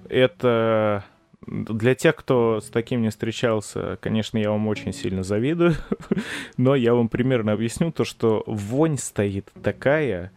[0.09, 1.05] это
[1.51, 5.75] для тех, кто с таким не встречался, конечно, я вам очень сильно завидую,
[6.57, 10.33] но я вам примерно объясню то, что вонь стоит такая,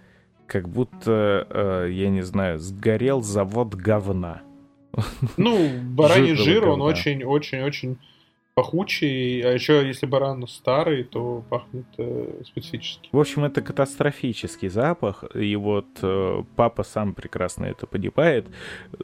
[0.48, 4.42] как будто, э, я не знаю, сгорел завод говна.
[5.38, 7.98] Ну, бараний жир, он очень-очень-очень
[8.54, 13.10] пахучий, а еще если баран старый, то пахнет э, специфически.
[13.12, 18.48] В общем, это катастрофический запах, и вот э, папа сам прекрасно это понимает,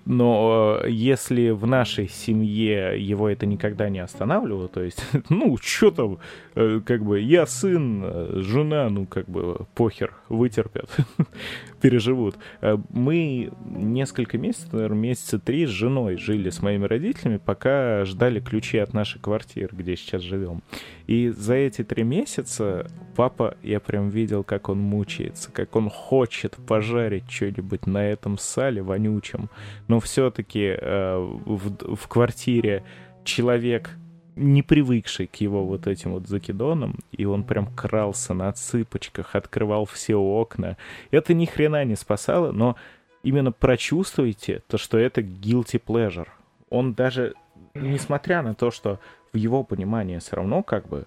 [0.05, 5.91] но э, если в нашей семье его это никогда не останавливало, то есть, ну, что
[5.91, 6.19] там,
[6.55, 10.89] э, как бы, я сын, э, жена, ну, как бы, похер, вытерпят,
[11.81, 12.37] переживут.
[12.61, 18.39] Э, мы несколько месяцев, наверное, месяца три с женой жили с моими родителями, пока ждали
[18.39, 20.61] ключи от нашей квартиры квартир, где сейчас живем.
[21.05, 26.55] И за эти три месяца папа, я прям видел, как он мучается, как он хочет
[26.67, 29.49] пожарить что-нибудь на этом сале вонючем.
[29.87, 32.83] Но все-таки э, в, в квартире
[33.23, 33.91] человек
[34.37, 39.85] не привыкший к его вот этим вот закидонам, и он прям крался на цыпочках, открывал
[39.85, 40.77] все окна.
[41.11, 42.75] Это ни хрена не спасало, но
[43.23, 46.27] именно прочувствуйте то, что это guilty pleasure.
[46.69, 47.33] Он даже,
[47.73, 48.99] несмотря на то, что
[49.33, 51.05] в его понимании все равно как бы,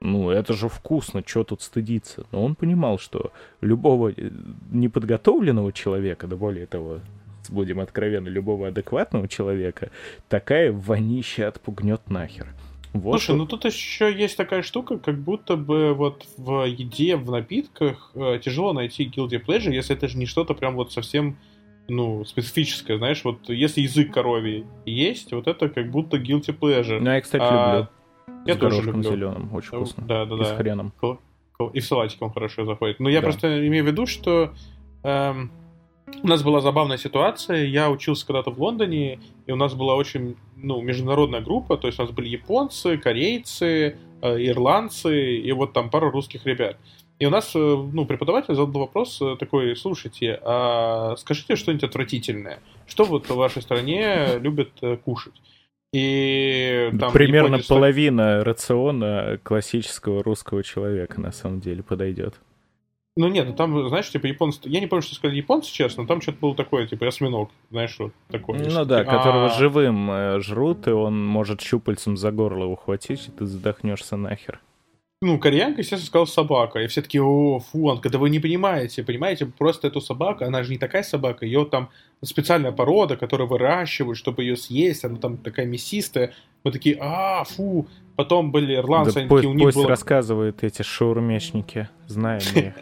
[0.00, 2.26] ну, это же вкусно, что тут стыдиться.
[2.32, 4.30] Но он понимал, что любого э,
[4.70, 7.00] неподготовленного человека, да более того,
[7.50, 9.90] будем откровенны, любого адекватного человека,
[10.28, 12.48] такая вонища отпугнет нахер.
[12.92, 13.36] Вот Слушай, вот.
[13.36, 18.40] ну тут еще есть такая штука, как будто бы вот в еде, в напитках э,
[18.42, 21.36] тяжело найти guilty pleasure, если это же не что-то прям вот совсем
[21.88, 26.98] ну, специфическое, знаешь, вот если язык коровий есть, вот это как будто guilty pleasure.
[27.00, 27.88] Ну, я, кстати, а, люблю.
[28.46, 29.02] Я С тоже люблю.
[29.02, 30.04] зеленым, очень вкусно.
[30.04, 30.44] Да, да, и да.
[30.44, 30.92] с хреном.
[31.72, 33.00] И с салатиком хорошо заходит.
[33.00, 33.28] Но я да.
[33.28, 34.52] просто имею в виду, что
[35.02, 35.50] эм,
[36.22, 37.64] у нас была забавная ситуация.
[37.64, 41.76] Я учился когда-то в Лондоне, и у нас была очень ну, международная группа.
[41.76, 46.76] То есть у нас были японцы, корейцы, э, ирландцы и вот там пару русских ребят.
[47.18, 52.60] И у нас, э, ну, преподаватель задал вопрос э, такой, слушайте, а скажите что-нибудь отвратительное.
[52.86, 54.70] Что вот в вашей стране любят
[55.04, 55.34] кушать?
[55.92, 57.68] И там Примерно Япония...
[57.68, 62.34] половина рациона классического русского человека на самом деле подойдет.
[63.16, 64.60] Ну нет, ну там, знаешь, типа японцы...
[64.64, 67.96] Я не помню, что сказали японцы, честно, но там что-то было такое, типа осьминог, знаешь,
[67.98, 68.58] вот такое.
[68.58, 69.58] Ну да, которого а...
[69.58, 74.60] живым жрут, и он может щупальцем за горло ухватить, и ты задохнешься нахер
[75.22, 76.80] ну, кореянка, естественно, сказала собака.
[76.80, 80.62] И все таки о, фу, он, когда вы не понимаете, понимаете, просто эту собаку, она
[80.62, 81.90] же не такая собака, ее там
[82.22, 86.34] специальная порода, которую выращивают, чтобы ее съесть, она там такая мясистая.
[86.64, 87.86] Мы такие, а, фу.
[88.16, 89.88] Потом были ирландцы, да, они такие, у них было...
[89.88, 92.40] рассказывают эти шаурмешники, знаем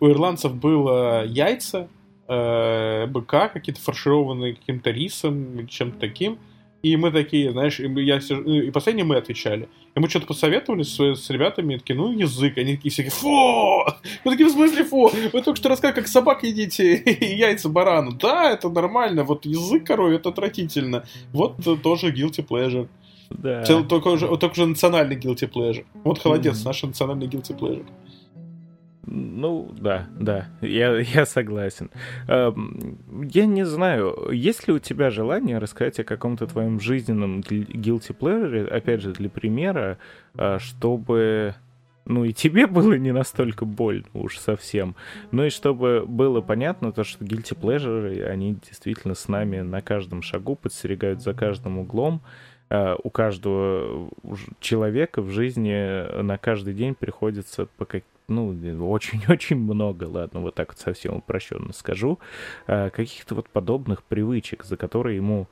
[0.00, 1.88] У ирландцев было яйца,
[2.28, 6.38] э, быка какие-то фаршированные каким-то рисом или чем-то таким.
[6.82, 9.68] И мы такие, знаешь, и, я, ну, и последние мы отвечали.
[9.96, 12.56] И мы что-то посоветовали с, с ребятами, такие, ну, язык.
[12.56, 13.84] Они такие все фу!
[14.24, 15.10] Мы такие, в смысле фу?
[15.32, 16.94] Вы только что рассказали, как собак едите
[17.36, 18.12] яйца барану.
[18.12, 19.24] Да, это нормально.
[19.24, 21.04] Вот язык коровь, это отвратительно.
[21.32, 22.86] Вот тоже guilty pleasure.
[23.30, 23.62] Да.
[23.64, 25.84] Цел, только, уже, только уже национальный guilty pleasure.
[26.04, 27.86] Вот холодец, наш национальный guilty pleasure.
[29.10, 31.90] Ну, да, да, я, я согласен.
[32.26, 32.98] Эм,
[33.32, 38.68] я не знаю, есть ли у тебя желание рассказать о каком-то твоем жизненном guilty pleasure,
[38.68, 39.98] опять же, для примера,
[40.36, 41.54] э, чтобы
[42.04, 44.96] ну и тебе было не настолько больно уж совсем.
[45.30, 50.22] Ну и чтобы было понятно, то, что guilty pleasure, они действительно с нами на каждом
[50.22, 52.22] шагу подстерегают за каждым углом.
[52.24, 54.10] Uh, у каждого
[54.60, 58.04] человека в жизни на каждый день приходится по как...
[58.28, 58.48] ну,
[58.90, 62.18] очень-очень много, ладно, вот так вот совсем упрощенно скажу,
[62.66, 65.48] uh, каких-то вот подобных привычек, за которые ему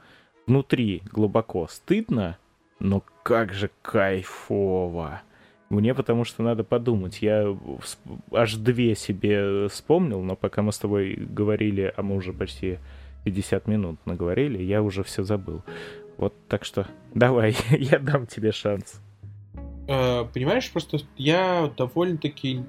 [0.47, 2.39] внутри глубоко стыдно,
[2.79, 5.23] но как же кайфово.
[5.69, 7.23] Мне потому что надо подумать.
[7.23, 7.57] Я
[8.33, 12.79] аж две себе вспомнил, но пока мы с тобой говорили, а мы уже почти
[13.25, 15.63] 50 минут наговорили, я уже все забыл.
[16.17, 19.01] Вот так что давай, я дам тебе шанс.
[19.89, 22.63] Э, понимаешь, просто я довольно-таки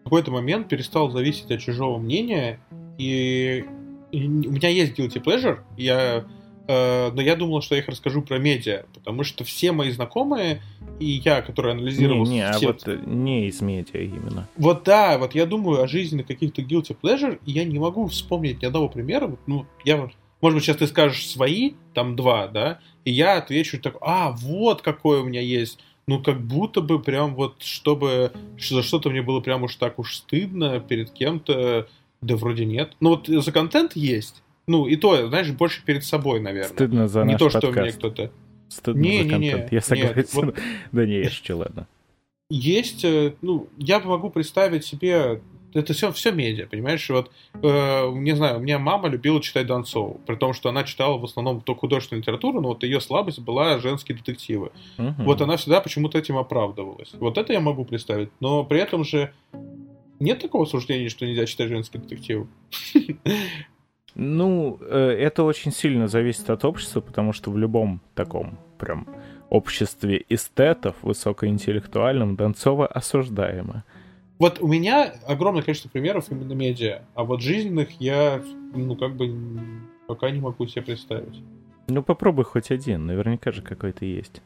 [0.00, 2.60] в какой-то момент перестал зависеть от чужого мнения,
[2.98, 3.64] и,
[4.12, 6.24] у меня есть guilty pleasure, я
[6.66, 10.62] Э, но я думал, что я их расскажу про медиа, потому что все мои знакомые
[10.98, 12.24] и я, который анализировал...
[12.24, 12.66] Не, не все...
[12.66, 14.48] а вот э, не из медиа именно.
[14.56, 18.62] Вот да, вот я думаю о жизни каких-то guilty pleasure, и я не могу вспомнить
[18.62, 19.36] ни одного примера.
[19.46, 20.08] Ну, я,
[20.44, 24.82] может быть, сейчас ты скажешь свои, там два, да, и я отвечу так, а, вот
[24.82, 25.78] какой у меня есть.
[26.06, 30.16] Ну, как будто бы прям вот, чтобы за что-то мне было прям уж так уж
[30.16, 31.88] стыдно перед кем-то,
[32.20, 32.92] да вроде нет.
[33.00, 36.74] Ну, вот за контент есть, ну, и то, знаешь, больше перед собой, наверное.
[36.74, 37.72] Стыдно за Не наш то, подкаст.
[37.72, 38.30] что мне кто-то...
[38.68, 39.72] Стыдно не, за не, контент.
[39.72, 40.14] Не, Я согласен.
[40.14, 40.58] Нет, вот...
[40.92, 41.88] да не, я шучу, ладно.
[42.50, 45.40] Есть, э, ну, я могу представить себе
[45.74, 47.08] это все, все медиа, понимаешь?
[47.10, 51.18] Вот, э, не знаю, у меня мама любила читать Донцову, при том, что она читала
[51.18, 54.70] в основном только художественную литературу, но вот ее слабость была женские детективы.
[54.98, 55.14] Угу.
[55.24, 57.12] Вот она всегда почему-то этим оправдывалась.
[57.14, 59.32] Вот это я могу представить, но при этом же
[60.20, 62.46] нет такого суждения, что нельзя читать женские детективы.
[64.16, 69.08] Ну, э, это очень сильно зависит от общества, потому что в любом таком прям
[69.50, 73.84] обществе эстетов, высокоинтеллектуальном, Донцова осуждаема.
[74.44, 78.42] Вот у меня огромное количество примеров именно медиа, а вот жизненных я,
[78.74, 79.34] ну, как бы
[80.06, 81.42] пока не могу себе представить.
[81.88, 84.42] Ну, попробуй хоть один, наверняка же какой-то есть.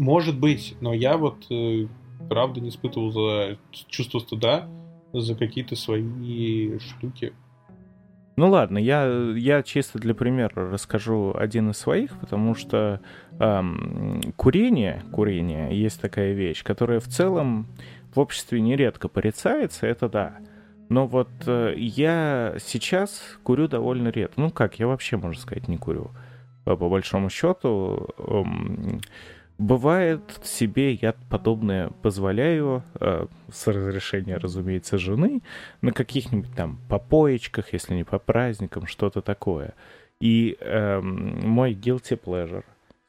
[0.00, 1.86] Может быть, но я вот э,
[2.28, 4.68] правда не испытывал за чувство стыда
[5.12, 7.32] за какие-то свои штуки.
[8.38, 13.00] Ну ладно, я, я чисто для примера расскажу один из своих, потому что
[13.40, 17.66] эм, курение, курение есть такая вещь, которая в целом
[18.14, 20.38] в обществе нередко порицается, это да.
[20.88, 24.40] Но вот э, я сейчас курю довольно редко.
[24.40, 26.10] Ну как, я вообще, можно сказать, не курю.
[26.64, 29.00] По, по большому счету, эм,
[29.58, 35.42] Бывает, себе я подобное позволяю, э, с разрешения, разумеется, жены,
[35.80, 39.74] на каких-нибудь там попоечках, если не по праздникам, что-то такое.
[40.20, 42.64] И э, мой guilty pleasure,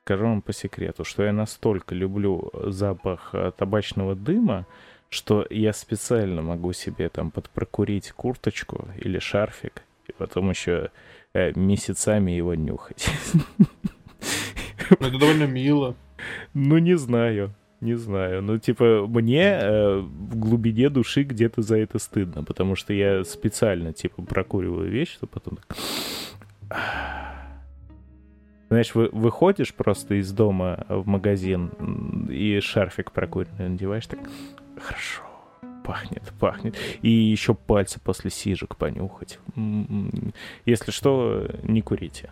[0.09, 4.65] скажу вам по секрету, что я настолько люблю запах э, табачного дыма,
[5.09, 10.89] что я специально могу себе там подпрокурить курточку или шарфик, и потом еще
[11.35, 13.07] э, месяцами его нюхать.
[14.89, 15.95] Это довольно мило.
[16.55, 17.53] Ну, не знаю.
[17.79, 18.41] Не знаю.
[18.41, 23.93] Ну, типа, мне э, в глубине души где-то за это стыдно, потому что я специально,
[23.93, 25.77] типа, прокуриваю вещь, чтобы потом так...
[28.69, 34.19] Знаешь, вы, выходишь просто из дома в магазин и шарфик прокуренный надеваешь, так
[34.79, 35.23] хорошо,
[35.83, 36.77] пахнет, пахнет.
[37.01, 39.39] И еще пальцы после сижек понюхать.
[39.55, 40.33] М-м-м.
[40.65, 42.29] Если что, не курите.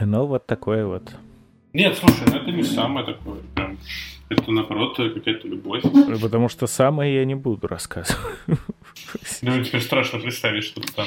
[0.00, 1.14] Ну, вот такое вот.
[1.74, 3.42] Нет, слушай, ну это не самое такое.
[3.54, 3.76] Прям,
[4.30, 5.82] это наоборот какая-то любовь.
[6.22, 8.18] Потому что самое я не буду рассказывать.
[9.42, 11.06] Ну, теперь страшно представить, что ты там...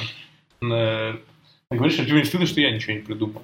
[1.71, 3.43] Говоришь, тебе не стыдно, что я ничего не придумал.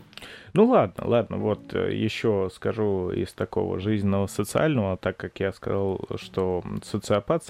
[0.53, 6.07] Ну ладно, ладно, вот э, еще скажу из такого жизненного социального, так как я сказал,
[6.15, 7.43] что социопат,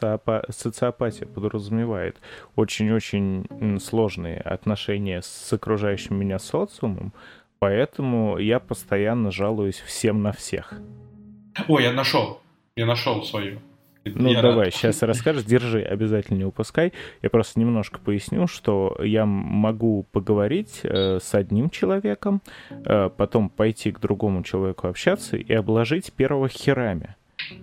[0.50, 2.18] социопатия подразумевает
[2.56, 7.14] очень-очень сложные отношения с окружающим меня социумом,
[7.60, 10.74] Поэтому я постоянно жалуюсь всем на всех.
[11.68, 12.42] Ой, я нашел.
[12.76, 13.60] Я нашел свою.
[14.06, 14.74] Ну, я давай, рад.
[14.74, 16.94] сейчас расскажешь, держи, обязательно не упускай.
[17.24, 23.92] Я просто немножко поясню, что я могу поговорить э, с одним человеком, э, потом пойти
[23.92, 27.16] к другому человеку общаться и обложить первого херами.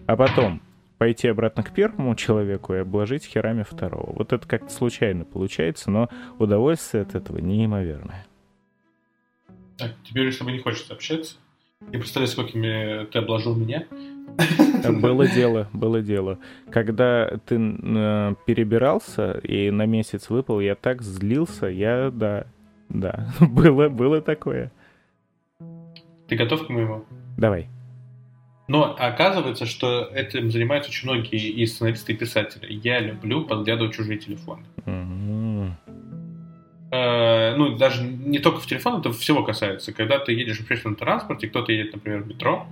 [0.06, 0.60] А потом
[0.98, 4.12] пойти обратно к первому человеку и обложить херами второго.
[4.12, 8.26] Вот это как-то случайно получается, но удовольствие от этого неимоверное.
[9.80, 11.36] А, теперь тобой не хочется общаться?
[11.90, 13.86] Я представляю, сколькими ты обложил меня.
[14.88, 16.38] Было дело, было дело.
[16.70, 22.46] Когда ты э, перебирался и на месяц выпал, я так злился, я, да,
[22.88, 24.72] да, было, было такое.
[26.28, 27.04] Ты готов к моему?
[27.36, 27.68] Давай.
[28.68, 32.72] Но оказывается, что этим занимаются очень многие и сценаристы, и писатели.
[32.72, 34.64] Я люблю подглядывать чужие телефоны.
[34.86, 35.76] М-м.
[36.90, 39.92] Э, ну, даже не только в телефон, это всего касается.
[39.92, 42.66] Когда ты едешь в общественном транспорте, кто-то едет, например, в метро,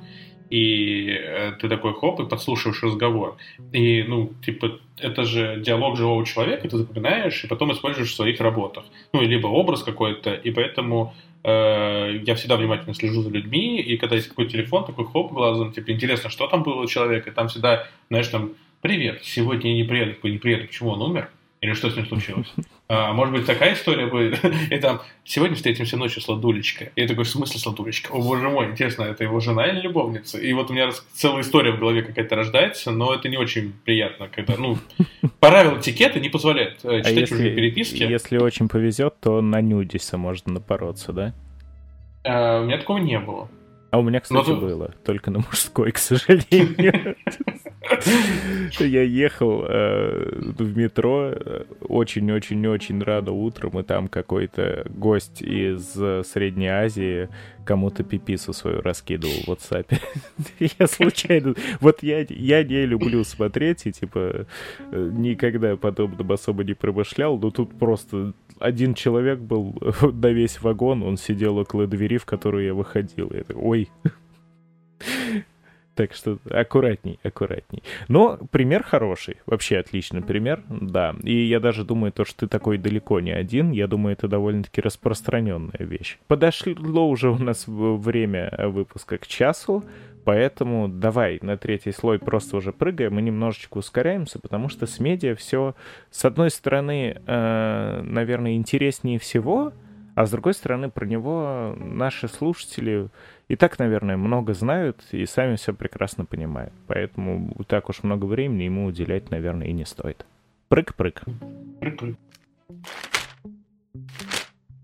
[0.50, 3.36] и э, ты такой хоп, и подслушиваешь разговор.
[3.72, 8.40] И, ну, типа, это же диалог живого человека, ты запоминаешь, и потом используешь в своих
[8.40, 8.84] работах.
[9.12, 14.16] Ну, либо образ какой-то, и поэтому э, я всегда внимательно слежу за людьми, и когда
[14.16, 17.48] есть какой-то телефон, такой хоп глазом, типа, интересно, что там было у человека, и там
[17.48, 21.30] всегда, знаешь, там, привет, сегодня я не приеду, не приеду, почему он умер?
[21.60, 22.52] Или что с ним случилось?
[22.92, 24.44] А, может быть, такая история будет?
[24.72, 26.90] И там, сегодня встретимся ночью с Ладулечкой.
[26.96, 28.10] И я такой, в смысле с Ладулечкой?
[28.18, 30.38] О, боже мой, интересно, это его жена или любовница?
[30.38, 34.26] И вот у меня целая история в голове какая-то рождается, но это не очень приятно,
[34.26, 34.76] когда, ну,
[35.38, 38.02] правила этикета не позволяют э, А читать если, чужие переписки.
[38.02, 41.32] если очень повезет, то на нюдиса можно напороться, да?
[42.24, 43.48] А, у меня такого не было.
[43.92, 44.92] А у меня, кстати, ты- было.
[45.04, 47.14] Только на мужской, к сожалению.
[48.78, 56.22] Я ехал э, в метро э, очень-очень-очень рано утром, и там какой-то гость из э,
[56.24, 57.28] Средней Азии
[57.64, 59.98] кому-то пипису свою раскидывал в WhatsApp.
[60.78, 61.54] Я случайно...
[61.80, 64.46] Вот я, я не люблю смотреть, и типа
[64.90, 71.02] э, никогда подобным особо не промышлял, но тут просто один человек был на весь вагон,
[71.02, 73.30] он сидел около двери, в которую я выходил.
[73.32, 73.90] Я такой, ой.
[76.00, 77.82] Так что аккуратней, аккуратней.
[78.08, 81.14] Но пример хороший, вообще отличный пример, да.
[81.22, 84.80] И я даже думаю, то, что ты такой далеко не один, я думаю, это довольно-таки
[84.80, 86.16] распространенная вещь.
[86.26, 89.84] Подошло уже у нас время выпуска к часу,
[90.24, 95.34] поэтому давай на третий слой просто уже прыгаем и немножечко ускоряемся, потому что с медиа
[95.34, 95.74] все,
[96.10, 99.74] с одной стороны, э, наверное, интереснее всего,
[100.20, 103.08] а с другой стороны, про него наши слушатели
[103.48, 106.74] и так, наверное, много знают и сами все прекрасно понимают.
[106.88, 110.26] Поэтому так уж много времени ему уделять, наверное, и не стоит.
[110.68, 111.22] Прыг-прыг.
[111.80, 112.16] Прыг-прыг.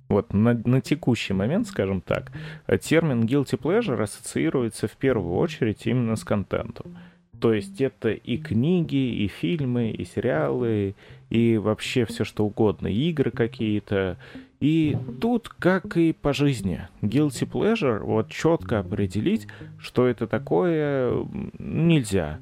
[0.08, 2.32] Вот на, на текущий момент, скажем так,
[2.80, 6.96] термин guilty pleasure ассоциируется в первую очередь именно с контентом.
[7.40, 10.94] То есть это и книги, и фильмы, и сериалы,
[11.28, 14.16] и вообще все что угодно, игры какие-то.
[14.60, 19.46] И тут, как и по жизни, guilty pleasure, вот четко определить,
[19.78, 21.12] что это такое,
[21.58, 22.38] нельзя.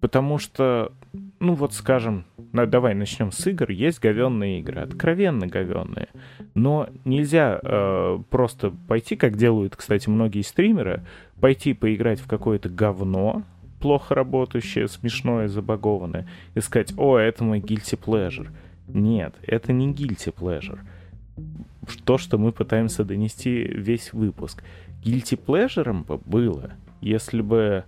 [0.00, 0.92] Потому что,
[1.38, 3.70] ну вот скажем, на- давай начнем с игр.
[3.70, 6.08] Есть говенные игры, откровенно говенные.
[6.54, 11.04] Но нельзя э, просто пойти, как делают, кстати, многие стримеры,
[11.40, 13.42] пойти поиграть в какое-то говно,
[13.80, 18.48] плохо работающее, смешное, забагованное, и сказать, о, это мой guilty pleasure.
[18.88, 20.80] Нет, это не guilty pleasure.
[22.04, 24.62] То, что мы пытаемся донести весь выпуск.
[25.02, 27.84] Guilty pleasure бы было, если бы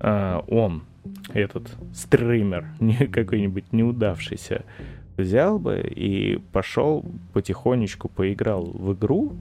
[0.00, 0.82] э, он,
[1.32, 4.64] этот стример, не какой-нибудь неудавшийся,
[5.16, 9.34] взял бы и пошел потихонечку поиграл в игру,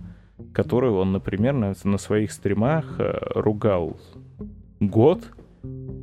[0.54, 3.98] которую он, например, на, на своих стримах э, ругал
[4.80, 5.24] год,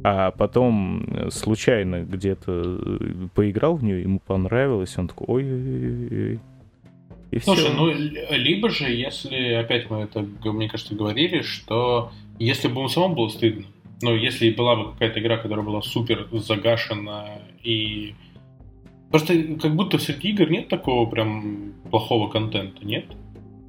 [0.05, 6.41] а потом э, случайно где-то э, поиграл в нее, ему понравилось, он такой, ой-ой-ой.
[7.31, 7.73] И Слушай, все.
[7.75, 7.91] ну,
[8.35, 13.29] либо же, если, опять мы это, мне кажется, говорили, что если бы ему самому было
[13.29, 13.67] стыдно,
[14.01, 18.15] ну, если была бы какая-то игра, которая была супер загашена и...
[19.11, 23.07] Просто как будто среди игр нет такого прям плохого контента, нет?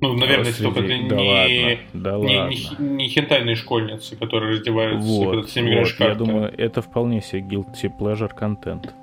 [0.02, 2.50] Ну, наверное, если только ты да не, да не, ладно.
[2.50, 6.26] не, не хентайные школьницы, которые раздеваются, Вот, когда ты с ними играешь вот, я карты.
[6.26, 8.94] думаю, это вполне себе guilty pleasure контент.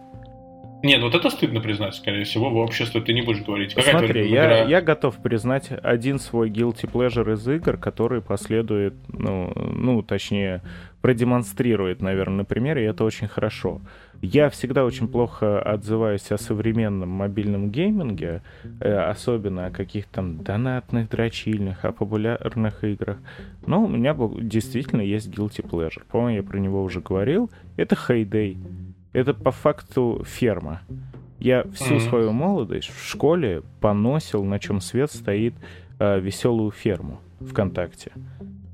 [0.87, 3.75] Нет, вот это стыдно признать, скорее всего, в обществе ты не будешь говорить.
[3.75, 4.59] Какая Смотри, я, игра?
[4.71, 10.63] я готов признать один свой guilty pleasure из игр, который последует, ну, ну, точнее,
[11.03, 13.81] продемонстрирует, наверное, на примере, и это очень хорошо.
[14.23, 18.43] Я всегда очень плохо отзываюсь о современном мобильном гейминге,
[18.81, 23.19] э, особенно о каких-то там донатных, дрочильных, о популярных играх.
[23.67, 26.03] Но у меня был- действительно есть guilty pleasure.
[26.11, 27.51] По-моему, я про него уже говорил.
[27.77, 28.57] Это Heyday.
[29.17, 30.83] Это по факту ферма.
[31.39, 32.01] Я всю Мгм.
[32.01, 35.55] свою молодость в школе поносил, на чем свет стоит
[35.99, 38.13] э, веселую ферму ВКонтакте.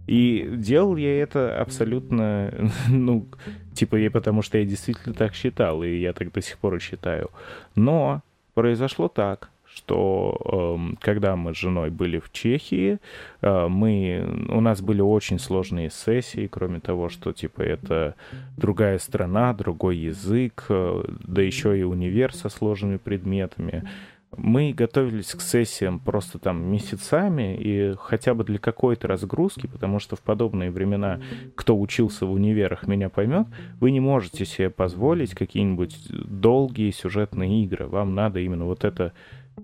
[0.09, 2.53] И делал я это абсолютно,
[2.89, 3.29] ну,
[3.73, 6.81] типа, я потому что я действительно так считал, и я так до сих пор и
[6.81, 7.31] считаю.
[7.77, 8.23] Но
[8.55, 12.99] произошло так, что э, когда мы с женой были в Чехии,
[13.41, 18.15] э, мы, у нас были очень сложные сессии, кроме того, что типа это
[18.57, 23.89] другая страна, другой язык, э, да еще и универ со сложными предметами.
[24.37, 30.17] Мы готовились к сессиям просто там месяцами, и хотя бы для какой-то разгрузки, потому что
[30.17, 31.21] в подобные времена,
[31.55, 33.47] кто учился в универах, меня поймет,
[33.79, 37.87] вы не можете себе позволить какие-нибудь долгие сюжетные игры.
[37.87, 39.13] Вам надо именно вот это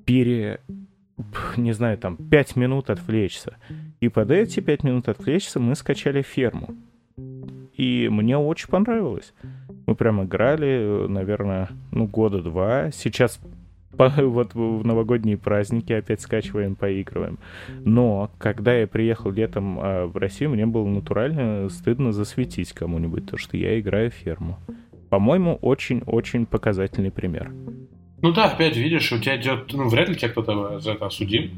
[0.05, 0.61] пере...
[1.57, 3.57] не знаю, там, пять минут отвлечься.
[4.01, 6.75] И под эти пять минут отвлечься мы скачали ферму.
[7.77, 9.33] И мне очень понравилось.
[9.87, 12.91] Мы прям играли, наверное, ну, года два.
[12.91, 13.41] Сейчас
[13.93, 17.39] вот в новогодние праздники опять скачиваем, поигрываем.
[17.85, 23.37] Но когда я приехал летом э, в Россию, мне было натурально стыдно засветить кому-нибудь, то
[23.37, 24.59] что я играю в ферму.
[25.09, 27.51] По-моему, очень-очень показательный пример.
[28.21, 31.51] Ну да, опять видишь, у тебя идет, ну вряд ли тебя кто-то за это осудим,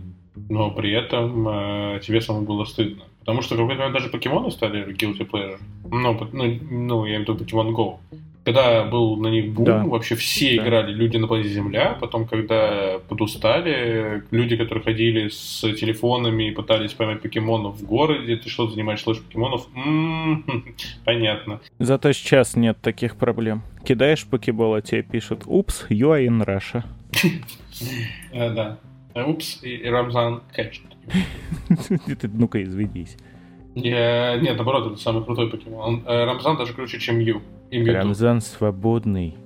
[0.49, 3.05] но при этом э, тебе самому было стыдно.
[3.21, 5.59] Потому что в какой-то момент даже покемоны стали guilty pleasure.
[5.91, 7.99] Ну, ну, ну я имею в виду Pokemon Go
[8.45, 9.84] когда был на них бум, да.
[9.84, 10.62] вообще все да.
[10.62, 16.93] играли, люди на планете Земля, потом, когда подустали, люди, которые ходили с телефонами и пытались
[16.93, 19.68] поймать покемонов в городе, ты что, занимаешь слэш покемонов?
[19.74, 20.64] М-м-м,
[21.05, 21.61] понятно.
[21.78, 23.62] Зато сейчас нет таких проблем.
[23.84, 26.84] Кидаешь покебол, а тебе пишут «Упс, you are in Russia».
[28.32, 28.78] Э, да.
[29.14, 30.80] Упс, и Рамзан catch.
[32.34, 32.62] Ну-ка,
[33.75, 34.43] извинись.
[34.43, 36.03] Нет, наоборот, это самый крутой покемон.
[36.07, 37.43] Э, Рамзан даже круче, чем Ю.
[37.71, 39.37] Рамзан свободный.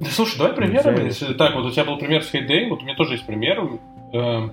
[0.00, 1.04] Да, слушай, давай примером.
[1.04, 3.62] Если, так, вот у тебя был пример с Хейдей, вот у меня тоже есть пример.
[4.12, 4.48] Э,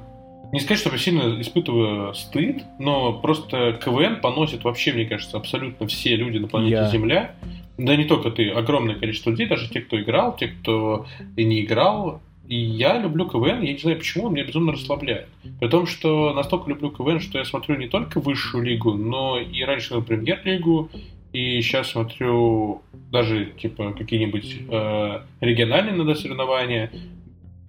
[0.51, 5.87] не сказать, что я сильно испытываю стыд, но просто КВН поносит вообще, мне кажется, абсолютно
[5.87, 6.89] все люди на планете я...
[6.89, 7.35] Земля.
[7.77, 11.05] Да не только ты, огромное количество людей, даже те, кто играл, те, кто
[11.37, 12.21] и не играл.
[12.49, 15.27] И я люблю КВН, я не знаю почему, он меня безумно расслабляет.
[15.59, 19.61] При том, что настолько люблю КВН, что я смотрю не только высшую лигу, но и
[19.61, 20.89] раньше на премьер-лигу,
[21.31, 22.81] и сейчас смотрю
[23.11, 26.91] даже типа какие-нибудь э, региональные надо соревнования.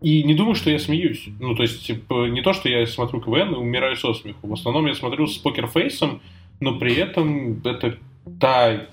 [0.00, 1.28] И не думаю, что я смеюсь.
[1.40, 4.46] Ну, то есть, типа, не то, что я смотрю КВН и умираю со смеху.
[4.46, 6.22] В основном я смотрю с покерфейсом,
[6.58, 7.98] но при этом это
[8.40, 8.86] та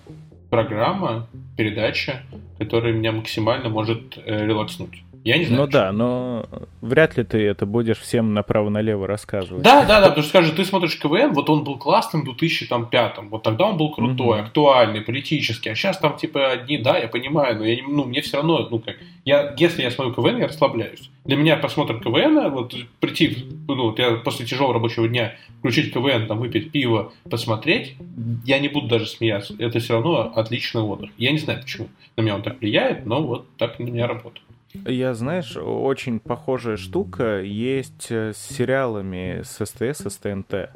[0.50, 2.24] программа, передача,
[2.58, 5.04] которая меня максимально может э, релакснуть.
[5.28, 5.64] Я не знаю.
[5.64, 6.46] Ну да, но
[6.80, 9.62] вряд ли ты это будешь всем направо-налево рассказывать.
[9.62, 13.18] Да, да, да, потому что скажешь, ты смотришь КВН, вот он был классным в 2005
[13.24, 14.44] вот тогда он был крутой, mm-hmm.
[14.44, 18.38] актуальный, политический, а сейчас там типа одни, да, я понимаю, но я, ну, мне все
[18.38, 21.10] равно, ну как, я, если я смотрю КВН, я расслабляюсь.
[21.26, 26.28] Для меня просмотр КВН, вот прийти, ну, вот я после тяжелого рабочего дня включить КВН,
[26.28, 27.98] там, выпить пиво, посмотреть,
[28.46, 29.54] я не буду даже смеяться.
[29.60, 31.10] Это все равно отличный отдых.
[31.18, 34.47] Я не знаю, почему на меня он так влияет, но вот так на меня работает.
[34.86, 40.72] Я, знаешь, очень похожая штука есть с сериалами с СТС с ТНТ,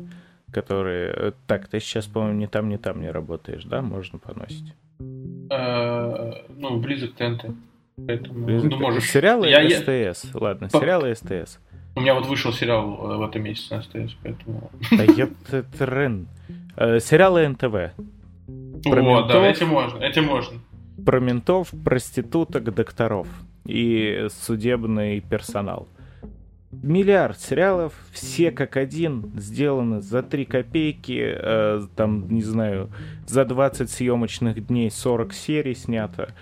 [0.52, 1.14] которые...
[1.16, 3.82] Э, так, ты сейчас, по-моему, ни там, ни там не работаешь, да?
[3.82, 4.74] Можно поносить.
[5.49, 7.45] А, ну, близок к ТНТ.
[8.08, 9.10] Поэтому, ну, можешь...
[9.10, 10.26] Сериалы я, СТС.
[10.34, 10.39] Я...
[10.39, 10.80] Ладно, По...
[10.80, 11.60] сериалы СТС.
[11.95, 14.72] У меня вот вышел сериал э, в этом месяце на СТС, поэтому...
[14.91, 15.66] Да ёпта.
[16.78, 17.93] Э, сериалы НТВ.
[18.86, 20.60] О, да, этим можно, этим можно.
[21.06, 23.28] Про ментов, проституток, докторов
[23.66, 25.88] и судебный персонал.
[26.72, 32.89] Миллиард сериалов, все как один, сделаны за 3 копейки, э, там, не знаю,
[33.28, 36.34] за 20 съемочных дней 40 серий снято.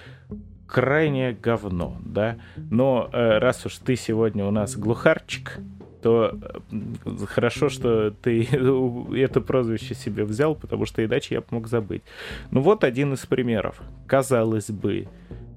[0.67, 2.37] Крайнее говно, да?
[2.57, 5.59] Но э, раз уж ты сегодня у нас глухарчик,
[6.01, 6.37] то
[6.71, 8.43] э, хорошо, что ты
[9.15, 12.03] это прозвище себе взял, потому что иначе я мог забыть.
[12.51, 13.81] Ну вот один из примеров.
[14.07, 15.07] Казалось бы,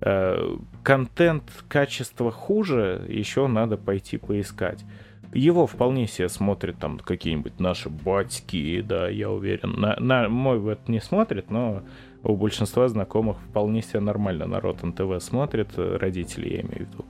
[0.05, 4.85] Э, контент качества хуже, еще надо пойти поискать.
[5.33, 9.81] Его вполне себе смотрят там какие-нибудь наши батьки, да, я уверен.
[9.81, 11.83] На, на мой вот не смотрит, но
[12.25, 17.05] у большинства знакомых вполне себе нормально народ НТВ смотрит, родители я имею в виду.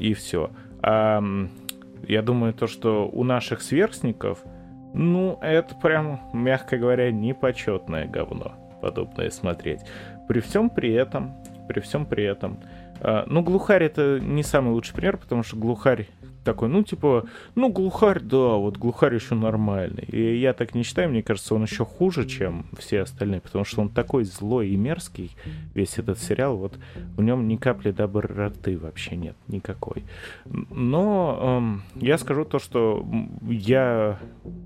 [0.00, 0.50] И все.
[0.80, 1.22] А
[2.08, 4.42] я думаю, то, что у наших сверстников,
[4.94, 9.80] ну, это прям, мягко говоря, непочетное говно подобное смотреть.
[10.28, 11.34] При всем при этом
[11.66, 12.58] при всем при этом.
[13.00, 16.06] А, ну, глухарь это не самый лучший пример, потому что глухарь
[16.44, 17.24] такой, ну, типа,
[17.54, 20.04] ну, глухарь, да, вот глухарь еще нормальный.
[20.04, 23.80] И я так не считаю, мне кажется, он еще хуже, чем все остальные, потому что
[23.80, 25.36] он такой злой и мерзкий,
[25.74, 26.78] весь этот сериал, вот
[27.16, 30.04] в нем ни капли доброты вообще нет, никакой.
[30.44, 33.06] Но эм, я скажу то, что
[33.48, 34.18] я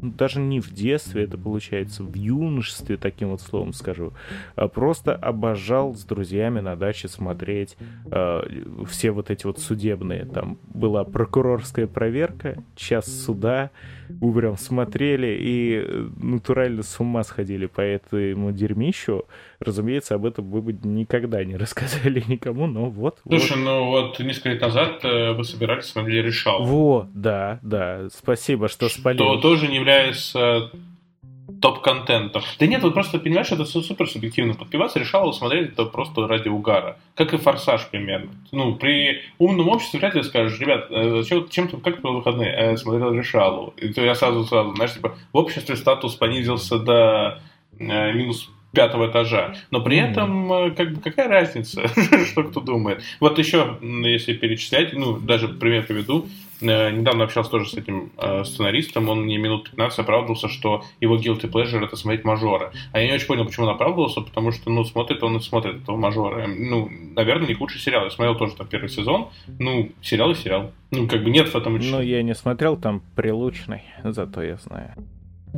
[0.02, 4.12] даже не в детстве, это получается в юношестве, таким вот словом скажу,
[4.56, 7.76] а просто обожал с друзьями на даче смотреть
[8.10, 8.42] э,
[8.88, 13.70] все вот эти вот судебные, там была прокурор Ментовская проверка, час суда.
[14.20, 19.26] Мы прям смотрели и э, натурально с ума сходили по этому дерьмищу.
[19.60, 23.18] Разумеется, об этом вы бы никогда не рассказали никому, но вот.
[23.28, 23.64] Слушай, вот.
[23.64, 26.64] ну вот несколько лет назад э, вы собирались, смотрели «Решал».
[26.64, 28.08] Во, да, да.
[28.16, 29.22] Спасибо, что спалил.
[29.22, 30.70] Что тоже не является
[31.60, 32.44] топ-контентов.
[32.58, 34.54] Да нет, вот просто понимаешь, это супер субъективно.
[34.54, 36.98] Подпиваться решал смотреть это просто ради угара.
[37.14, 38.30] Как и форсаж примерно.
[38.52, 42.52] Ну, при умном обществе вряд ли скажешь, ребят, э, чем, чем ты, как ты выходные
[42.52, 43.74] э, смотрел решалу?
[43.76, 47.40] И то я сразу, сразу, знаешь, типа, в обществе статус понизился до
[47.78, 49.54] э, минус пятого этажа.
[49.70, 50.10] Но при mm-hmm.
[50.10, 51.88] этом, э, как бы, какая разница,
[52.26, 53.02] что кто думает.
[53.20, 56.28] Вот еще, если перечислять, ну, даже пример приведу,
[56.60, 61.50] недавно общался тоже с этим э, сценаристом, он мне минут 15 оправдывался, что его guilty
[61.50, 62.72] pleasure это смотреть мажора.
[62.92, 65.82] А я не очень понял, почему он оправдывался, потому что, ну, смотрит он и смотрит
[65.82, 66.46] этого мажора.
[66.46, 68.04] Ну, наверное, не худший сериал.
[68.04, 69.28] Я смотрел тоже там первый сезон.
[69.58, 70.72] Ну, сериал и сериал.
[70.90, 74.94] Ну, как бы нет в этом Ну, я не смотрел, там прилучный, зато я знаю.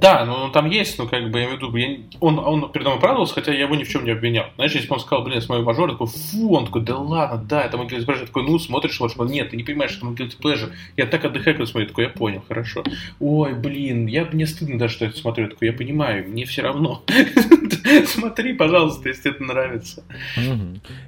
[0.01, 2.73] Да, ну он там есть, но как бы я имею в виду, я, он, он
[2.73, 4.47] передо мной оправдывался, хотя я его ни в чем не обвинял.
[4.55, 7.45] Знаешь, если бы он сказал, блин, с моим мажор, такой, фу, он такой, да ладно,
[7.47, 10.07] да, это мой guilty pleasure, такой, ну, смотришь, вот, нет, ты не понимаешь, что это
[10.07, 10.73] мой guilty pleasure.
[10.97, 12.83] Я так отдыхаю, когда смотрю, такой, я понял, хорошо.
[13.19, 16.47] Ой, блин, я мне стыдно даже, что я это смотрю, я такой, я понимаю, мне
[16.47, 17.03] все равно.
[18.07, 20.05] Смотри, пожалуйста, если это нравится.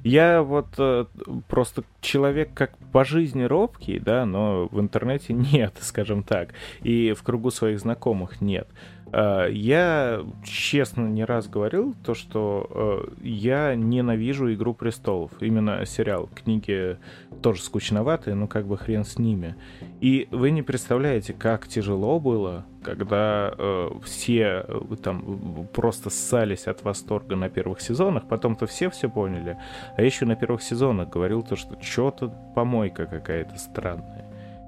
[0.03, 1.05] Я вот э,
[1.47, 7.23] просто человек как по жизни робкий, да, но в интернете нет, скажем так, и в
[7.23, 8.67] кругу своих знакомых нет.
[9.13, 15.31] Э, я честно не раз говорил то, что э, я ненавижу «Игру престолов».
[15.39, 16.29] Именно сериал.
[16.33, 16.97] Книги
[17.41, 19.55] тоже скучноватые, но как бы хрен с ними.
[20.01, 24.65] И вы не представляете, как тяжело было, когда э, все
[25.03, 29.57] там просто ссались от восторга на первых сезонах, потом-то все все поняли.
[29.95, 34.22] А еще на первых сезонах говорил то, что что-то помойка какая-то странная.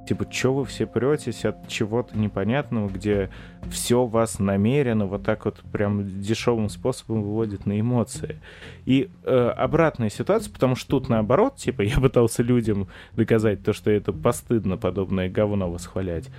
[0.08, 3.32] Типа, что вы все претесь от чего-то непонятного, где
[3.70, 8.40] все вас намеренно вот так вот прям дешевым способом выводит на эмоции.
[8.86, 13.90] И э, обратная ситуация, потому что тут наоборот, типа, я пытался людям доказать то, что
[13.90, 16.30] это постыдно подобное говно восхвалять.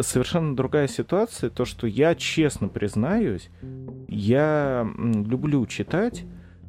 [0.00, 3.50] Совершенно другая ситуация, то, что я честно признаюсь,
[4.08, 6.24] я люблю читать,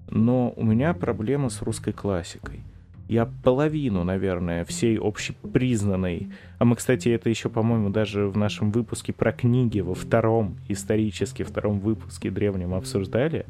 [0.10, 2.62] но у меня проблемы с русской классикой
[3.08, 9.14] я половину, наверное, всей общепризнанной, а мы, кстати, это еще, по-моему, даже в нашем выпуске
[9.14, 13.46] про книги во втором, исторически втором выпуске древнем обсуждали,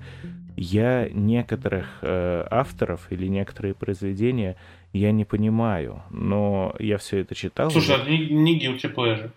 [0.58, 4.56] я некоторых э, авторов или некоторые произведения
[4.94, 7.70] я не понимаю, но я все это читал.
[7.72, 9.32] Слушай, а не, не guilty pleasure?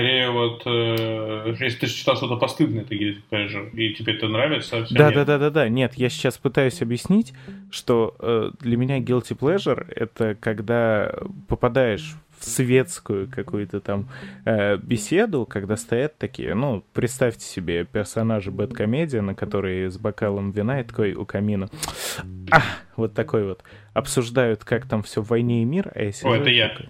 [0.00, 4.86] Скорее вот, э, если ты читал что-то постыдное, ты guilty pleasure, и тебе это нравится,
[4.90, 5.68] да, да, да, да, да.
[5.68, 7.34] Нет, я сейчас пытаюсь объяснить,
[7.70, 11.12] что э, для меня guilty pleasure это когда
[11.48, 14.08] попадаешь в светскую какую-то там
[14.46, 20.84] э, беседу, когда стоят такие, ну, представьте себе персонажи Бэткомедиана, которые с бокалом вина и
[20.84, 21.68] такой у камина,
[22.50, 22.62] а,
[22.96, 26.30] вот такой вот, обсуждают, как там все в войне и мир, а сижу...
[26.30, 26.70] О, это я.
[26.70, 26.88] Такой,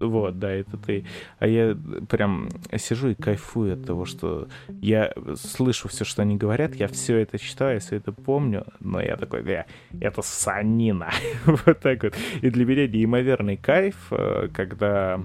[0.00, 1.04] вот, да, это ты.
[1.38, 1.76] А я
[2.08, 7.18] прям сижу и кайфую от того, что я слышу все, что они говорят, я все
[7.18, 9.66] это читаю, все это помню, но я такой, да,
[10.00, 11.10] это санина.
[11.46, 12.14] вот так вот.
[12.42, 15.20] И для меня неимоверный кайф, э, когда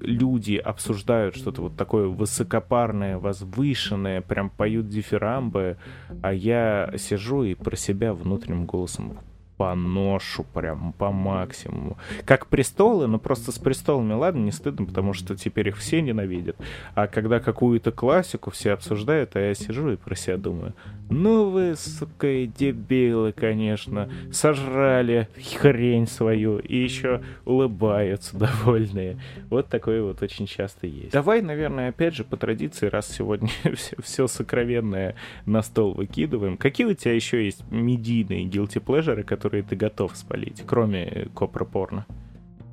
[0.00, 5.78] люди обсуждают что-то вот такое высокопарное, возвышенное, прям поют дифирамбы,
[6.22, 9.18] а я сижу и про себя внутренним голосом
[9.56, 11.96] поношу прям по максимуму.
[12.24, 16.56] Как престолы, но просто с престолами, ладно, не стыдно, потому что теперь их все ненавидят.
[16.94, 20.74] А когда какую-то классику все обсуждают, а я сижу и про себя думаю,
[21.10, 25.28] ну вы, сука, дебилы, конечно, сожрали
[25.58, 29.18] хрень свою и еще улыбаются довольные.
[29.50, 31.12] Вот такое вот очень часто есть.
[31.12, 35.14] Давай, наверное, опять же по традиции, раз сегодня все, все сокровенное
[35.46, 40.16] на стол выкидываем, какие у тебя еще есть медийные guilty pleasure, которые которые ты готов
[40.16, 42.06] спалить, кроме копропорно?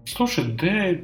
[0.06, 0.98] Слушай, да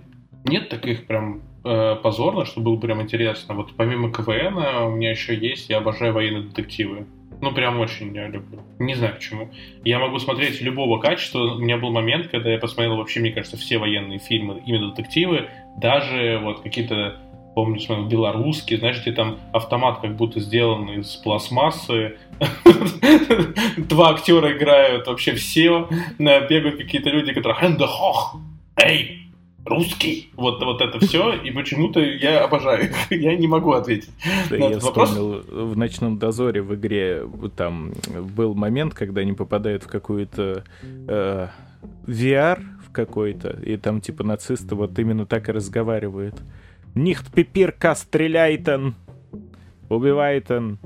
[0.45, 3.53] нет таких прям э, позорно, что было прям интересно.
[3.53, 7.05] Вот помимо КВН у меня еще есть, я обожаю военные детективы.
[7.41, 8.61] Ну, прям очень я люблю.
[8.79, 9.49] Не знаю почему.
[9.83, 11.55] Я могу смотреть любого качества.
[11.55, 15.49] У меня был момент, когда я посмотрел вообще, мне кажется, все военные фильмы, именно детективы,
[15.81, 17.17] даже вот какие-то
[17.57, 22.17] помню, смотрел белорусский, знаешь, где там автомат как будто сделан из пластмассы,
[23.77, 25.89] два актера играют, вообще все,
[26.19, 28.35] бегают какие-то люди, которые «Хэндехох!
[28.75, 29.31] Эй,
[29.65, 30.29] русский.
[30.35, 32.91] Вот, вот это все, и почему-то я обожаю.
[33.09, 34.11] я не могу ответить.
[34.51, 35.09] Да, я вопрос.
[35.09, 37.23] вспомнил, в «Ночном дозоре» в игре
[37.55, 37.93] там
[38.35, 40.63] был момент, когда они попадают в какую-то
[41.07, 41.47] э,
[42.05, 42.59] VR,
[42.97, 46.35] какой-то, и там типа нацисты вот именно так и разговаривают.
[46.97, 48.95] Нихт пипир стреляйтен,
[49.89, 50.79] убивайтен.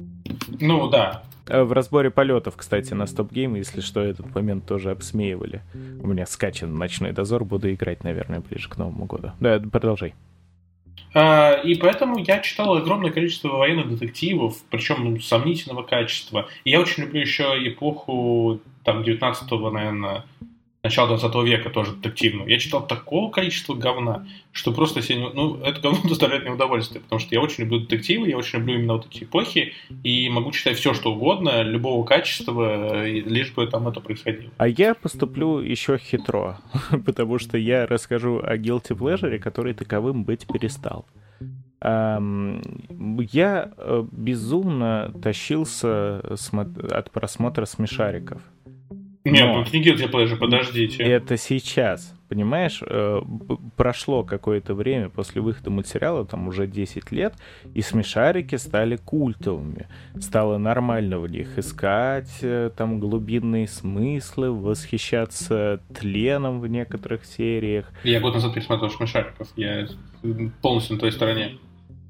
[0.60, 4.92] Ну да, Э, в разборе полетов, кстати, на Стоп Гейм, если что, этот момент тоже
[4.92, 5.62] обсмеивали.
[6.02, 9.32] У меня скачан ночной дозор, буду играть, наверное, ближе к Новому году.
[9.40, 10.14] Да, продолжай.
[11.14, 16.48] А, и поэтому я читал огромное количество военных детективов, причем ну, сомнительного качества.
[16.64, 20.24] И я очень люблю еще эпоху там 19-го, наверное,
[20.84, 22.50] начала 20 века тоже детективную.
[22.50, 27.20] Я читал такого количества говна, что просто себе, ну, это говно доставляет мне удовольствие, потому
[27.20, 30.78] что я очень люблю детективы, я очень люблю именно вот эти эпохи, и могу читать
[30.78, 34.52] все, что угодно, любого качества, лишь бы там это происходило.
[34.58, 36.60] А я поступлю еще хитро,
[37.06, 41.06] потому что я расскажу о Guilty Pleasure, который таковым быть перестал.
[41.84, 48.40] Я э, безумно тащился от просмотра смешариков.
[49.24, 51.04] Нет, Но ну не guilty pleasure, подождите.
[51.04, 53.22] Это сейчас, понимаешь, э,
[53.76, 57.36] прошло какое-то время после выхода мультсериала, там уже 10 лет,
[57.76, 59.88] и смешарики стали культовыми.
[60.20, 67.92] Стало нормально в них искать э, там глубинные смыслы, восхищаться тленом в некоторых сериях.
[68.04, 69.88] Я год назад пересмотрел смешариков, я
[70.64, 71.60] полностью на той стороне.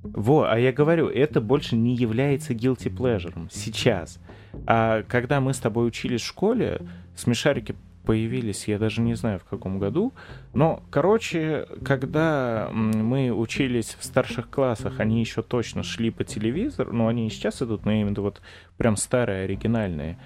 [0.04, 4.20] Во, а я говорю, это больше не является guilty pleasure сейчас.
[4.66, 6.82] А когда мы с тобой учились в школе,
[7.16, 7.76] смешарики
[8.06, 10.14] появились, я даже не знаю в каком году,
[10.54, 17.08] но, короче, когда мы учились в старших классах, они еще точно шли по телевизору, но
[17.08, 18.42] они и сейчас идут, но именно вот
[18.78, 20.18] прям старые, оригинальные.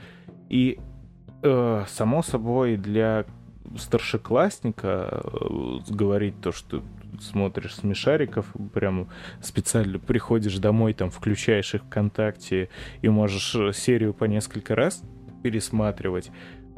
[0.50, 0.80] И,
[1.44, 3.26] э, само собой, для
[3.78, 6.82] старшеклассника э, говорить то, что
[7.20, 9.10] смотришь смешариков, прям
[9.42, 12.70] специально приходишь домой, там включаешь их ВКонтакте
[13.02, 15.02] и можешь э, серию по несколько раз
[15.44, 16.32] пересматривать,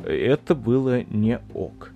[0.04, 1.92] это было не ок.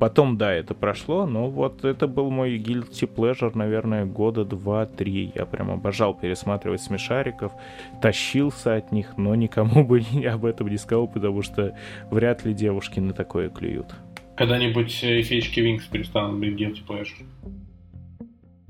[0.00, 5.30] Потом, да, это прошло, но вот это был мой guilty pleasure, наверное, года два-три.
[5.34, 7.52] Я прям обожал пересматривать смешариков,
[8.00, 11.76] тащился от них, но никому бы об этом не сказал, потому что
[12.10, 13.94] вряд ли девушки на такое клюют.
[14.36, 17.26] Когда-нибудь э, феечки Винкс перестанут быть guilty pleasure.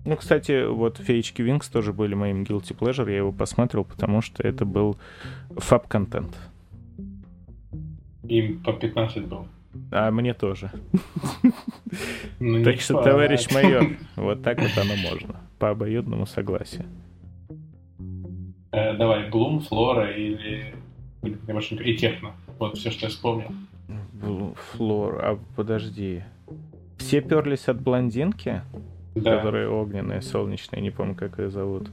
[0.05, 3.09] Ну, кстати, вот Феечки Винкс тоже были моим guilty pleasure.
[3.09, 4.97] Я его посмотрел, потому что это был
[5.51, 6.37] фаб-контент.
[8.31, 9.47] Им по 15 был.
[9.91, 10.71] А мне тоже.
[12.39, 13.85] Ну, так что, товарищ майор,
[14.17, 15.41] вот так вот оно можно.
[15.59, 16.87] По обоюдному согласию.
[18.71, 20.75] Э, давай, Блум, Флора или...
[21.23, 22.33] И Техно.
[22.59, 23.51] Вот все, что я вспомнил.
[24.73, 26.23] Флор, а подожди.
[26.97, 28.63] Все перлись от блондинки?
[29.15, 29.37] да.
[29.37, 31.91] которые огненные, солнечные, не помню, как ее зовут.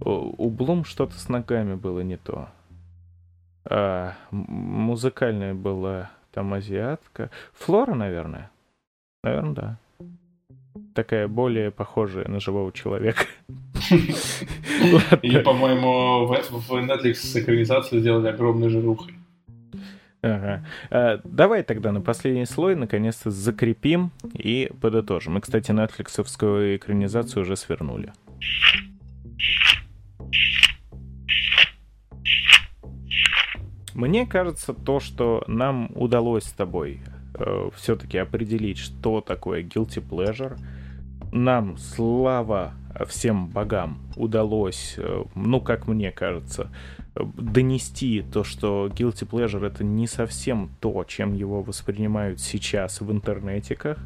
[0.00, 2.48] У Блум что-то с ногами было не то.
[3.70, 7.30] А, музыкальная была там азиатка.
[7.52, 8.50] Флора, наверное.
[9.22, 9.78] Наверное, да.
[10.94, 13.24] Такая более похожая на живого человека.
[15.22, 19.14] И, по-моему, в Netflix экранизацию сделали огромной жирухой.
[20.22, 20.64] Ага.
[20.90, 25.34] А, давай тогда на последний слой наконец-то закрепим и подытожим.
[25.34, 28.12] Мы, кстати, нетфликсовскую экранизацию уже свернули.
[33.98, 37.00] Мне кажется, то, что нам удалось с тобой
[37.34, 40.56] э, все-таки определить, что такое guilty pleasure,
[41.32, 42.74] нам, слава
[43.08, 46.70] всем богам, удалось, э, ну, как мне кажется,
[47.16, 53.98] донести то, что Guilty Pleasure это не совсем то, чем его воспринимают сейчас в интернетиках,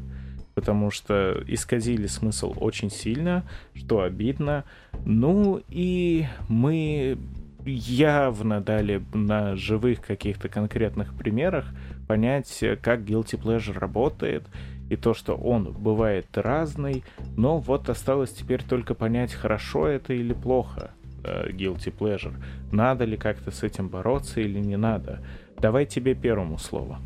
[0.55, 3.43] потому что исказили смысл очень сильно,
[3.75, 4.63] что обидно.
[5.05, 7.19] Ну и мы
[7.65, 11.65] явно дали на живых каких-то конкретных примерах
[12.07, 14.43] понять, как Guilty Pleasure работает,
[14.89, 17.03] и то, что он бывает разный,
[17.35, 20.91] но вот осталось теперь только понять, хорошо это или плохо
[21.23, 22.33] э, guilty pleasure.
[22.71, 25.23] Надо ли как-то с этим бороться или не надо?
[25.59, 26.99] Давай тебе первому слово.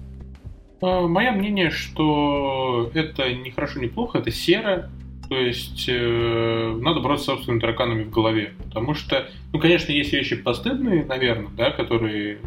[0.81, 4.89] А, мое мнение, что это не хорошо, не плохо, это серо.
[5.29, 8.53] То есть э, надо бороться с собственными тараканами в голове.
[8.65, 12.39] Потому что, ну, конечно, есть вещи постыдные, наверное, да, которые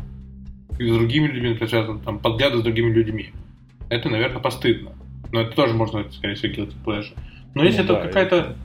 [0.78, 3.31] с другими людьми связаны, там, подгляды с другими людьми.
[3.90, 4.93] Это, наверное, постыдно.
[5.32, 7.16] Но это тоже можно, скорее всего, guilty pleasure.
[7.55, 8.57] Но если ну, это да, какая-то это...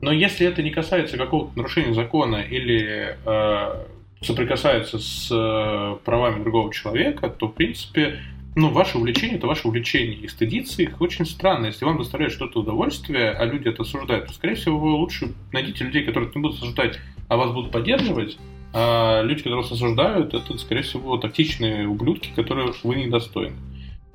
[0.00, 3.84] Но если это не касается какого-то нарушения закона или э,
[4.22, 8.20] соприкасается с э, правами другого человека, то, в принципе,
[8.56, 10.18] ну, ваше увлечение– это ваше увлечение.
[10.18, 11.66] И стыдиться их очень странно.
[11.66, 15.84] Если вам доставляет что-то удовольствие, а люди это осуждают, то, скорее всего, вы лучше найдите
[15.84, 16.98] людей, которые не будут осуждать,
[17.28, 18.38] а вас будут поддерживать.
[18.72, 23.56] А люди, которые вас осуждают, это, скорее всего, тактичные ублюдки, которых вы недостойны.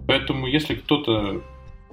[0.07, 1.41] Поэтому, если кто-то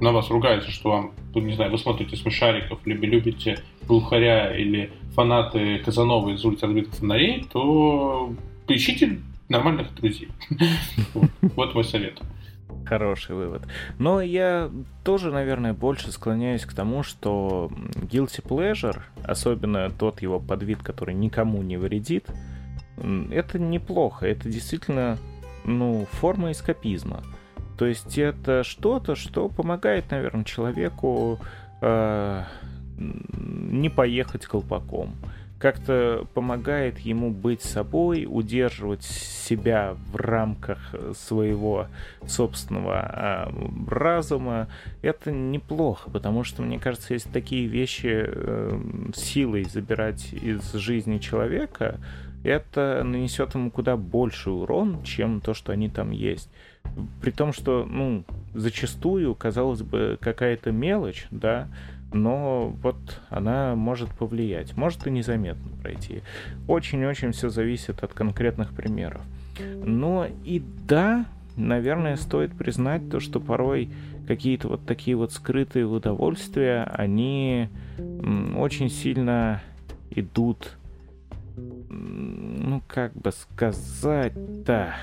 [0.01, 5.79] на вас ругаются, что вам, не знаю, вы смотрите смешариков, либо любите Глухаря или фанаты
[5.79, 8.35] Казанова из улицы разбитых фонарей, то
[8.67, 9.21] поищите
[9.53, 10.29] нормальных друзей.
[11.57, 12.21] Вот мой совет.
[12.87, 13.63] Хороший вывод.
[13.99, 14.71] Но я
[15.05, 21.63] тоже, наверное, больше склоняюсь к тому, что guilty pleasure, особенно тот его подвид, который никому
[21.63, 22.27] не вредит,
[23.31, 24.27] это неплохо.
[24.27, 25.19] Это действительно,
[25.65, 27.23] ну, форма эскапизма.
[27.79, 31.39] То есть это что-то, что помогает, наверное, человеку
[31.81, 32.45] э,
[32.99, 35.15] не поехать колпаком.
[35.63, 41.87] Как-то помогает ему быть собой, удерживать себя в рамках своего
[42.27, 44.67] собственного э, разума.
[45.03, 48.81] Это неплохо, потому что, мне кажется, если такие вещи э,
[49.15, 52.01] силой забирать из жизни человека,
[52.43, 56.51] это нанесет ему куда больше урон, чем то, что они там есть.
[57.21, 61.69] При том, что, ну, зачастую, казалось бы, какая-то мелочь, да,
[62.13, 66.23] но вот она может повлиять, может и незаметно пройти.
[66.69, 69.21] Очень-очень все зависит от конкретных примеров.
[69.85, 71.27] Но и да,
[71.57, 73.91] наверное, стоит признать то, что порой
[74.27, 77.69] какие-то вот такие вот скрытые удовольствия, они
[78.57, 79.63] очень сильно
[80.11, 80.77] идут,
[81.89, 84.95] ну как бы сказать-то,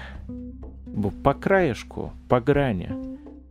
[1.23, 2.89] по краешку, по грани.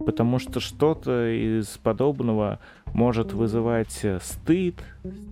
[0.08, 2.60] Потому что что-то из подобного
[2.94, 4.76] может вызывать э, стыд,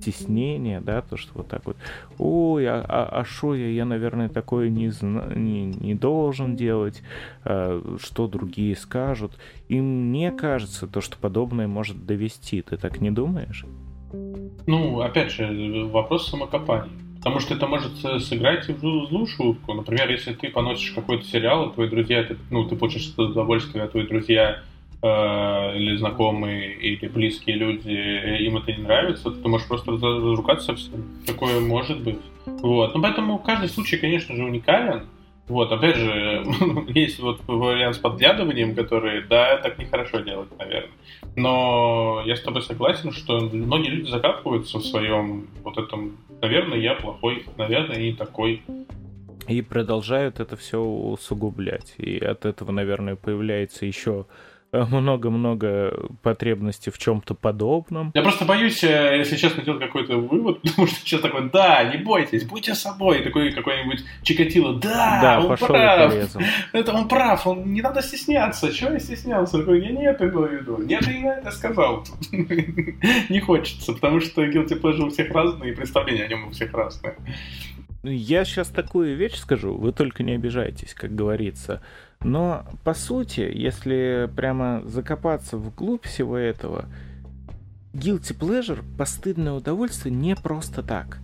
[0.00, 1.78] стеснение, да, то, что вот так вот,
[2.18, 7.02] ой, а, а, а шо я, я, наверное, такое не, зна- не, не должен делать,
[7.42, 9.32] а, что другие скажут.
[9.68, 12.60] И мне кажется, то, что подобное может довести.
[12.60, 13.64] Ты так не думаешь?
[14.66, 17.05] Ну, опять же, вопрос самокопания.
[17.26, 19.74] Потому что это может сыграть в злую шутку.
[19.74, 23.88] Например, если ты поносишь какой-то сериал, и твои друзья, ты, ну, ты получишь удовольствие, а
[23.88, 24.62] твои друзья
[25.02, 27.90] э, или знакомые, или близкие люди,
[28.44, 31.04] им это не нравится, ты можешь просто разругаться всем.
[31.26, 32.20] Такое может быть.
[32.46, 32.94] Вот.
[32.94, 35.08] Ну, поэтому каждый случай, конечно же, уникален.
[35.48, 36.44] Вот, опять же,
[36.88, 40.90] есть вот вариант с подглядыванием, который, да, так нехорошо делать, наверное.
[41.36, 46.94] Но я с тобой согласен, что многие люди закапываются в своем вот этом, наверное, я
[46.94, 48.62] плохой, наверное, не такой.
[49.46, 51.94] И продолжают это все усугублять.
[51.98, 54.26] И от этого, наверное, появляется еще
[54.84, 58.10] много-много потребностей в чем-то подобном.
[58.14, 61.98] Я просто боюсь, э, если честно, делать какой-то вывод, потому что сейчас такой, да, не
[61.98, 66.14] бойтесь, будьте собой, такой какой-нибудь Чикатило, да, да он прав,
[66.72, 70.46] это он прав, он не надо стесняться, чего я стеснялся, такой, я не это имел
[70.46, 75.72] в виду, нет, я это сказал, не хочется, потому что Guilty Pleasure у всех разные,
[75.72, 77.16] и представления о нем у всех разные.
[78.10, 81.82] Я сейчас такую вещь скажу, вы только не обижайтесь, как говорится.
[82.20, 86.86] Но, по сути, если прямо закопаться вглубь всего этого,
[87.92, 91.18] guilty pleasure, постыдное удовольствие, не просто так.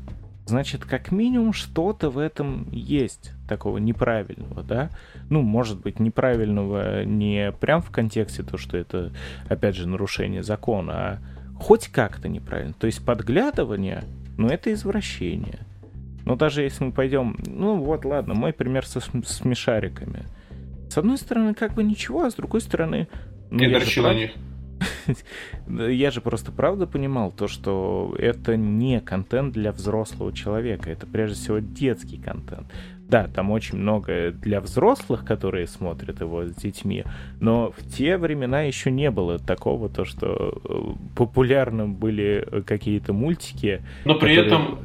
[0.44, 4.90] Значит, как минимум что-то в этом есть такого неправильного, да?
[5.30, 9.12] Ну, может быть, неправильного не прям в контексте то, что это,
[9.48, 11.18] опять же, нарушение закона, а
[11.60, 12.74] хоть как-то неправильно.
[12.74, 14.02] То есть подглядывание,
[14.36, 15.60] ну, это извращение.
[16.24, 20.24] Но даже если мы пойдем, ну вот, ладно, мой пример со смешариками.
[20.88, 23.08] С одной стороны, как бы ничего, а с другой стороны...
[23.50, 24.14] Ну, Не прав...
[24.14, 24.32] них.
[25.68, 31.36] Я же просто правда понимал то, что это не контент для взрослого человека, это прежде
[31.36, 32.66] всего детский контент.
[33.08, 37.04] Да, там очень много для взрослых, которые смотрят его с детьми,
[37.40, 43.82] но в те времена еще не было такого, то, что э, популярным были какие-то мультики.
[44.06, 44.46] Но при которые...
[44.46, 44.78] этом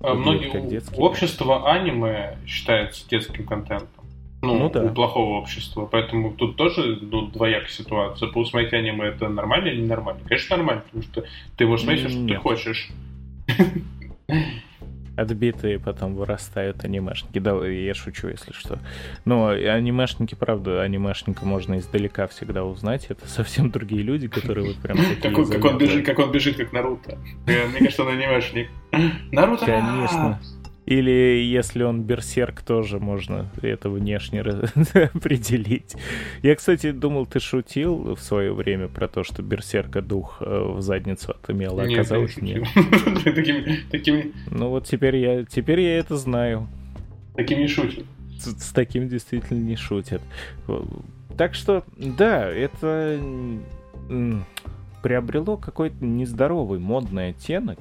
[0.00, 4.04] э, многие общество аниме считается детским контентом.
[4.42, 4.82] Ну, ну да.
[4.82, 5.88] у плохого общества.
[5.90, 8.28] Поэтому тут тоже ну, двоякая ситуация.
[8.28, 10.20] Посмотреть аниме это нормально или ненормально?
[10.26, 11.24] Конечно, нормально, потому что
[11.56, 12.90] ты можешь смотреть, что ты хочешь.
[15.16, 17.38] Отбитые потом вырастают анимешники.
[17.38, 18.78] Да, я шучу, если что.
[19.24, 23.06] Но анимешники, правда, анимешника можно издалека всегда узнать.
[23.08, 25.20] Это совсем другие люди, которые вот прям такие...
[25.22, 27.18] Как он, как он, бежит, как он бежит, как Наруто.
[27.46, 28.68] Мне кажется, он анимешник.
[29.30, 29.66] Наруто!
[29.66, 30.40] Конечно.
[30.86, 34.40] Или если он берсерк, тоже можно это внешне
[35.14, 35.94] определить.
[36.42, 40.82] Я, кстати, думал, ты шутил в свое время про то, что берсерка дух э, в
[40.82, 42.64] задницу отымел, а оказалось нет.
[44.50, 46.68] Ну вот теперь я, теперь я это знаю.
[47.34, 48.04] Таким не шутят.
[48.38, 50.20] С, с таким действительно не шутят.
[51.36, 53.18] Так что, да, это
[55.02, 57.80] приобрело какой-то нездоровый модный оттенок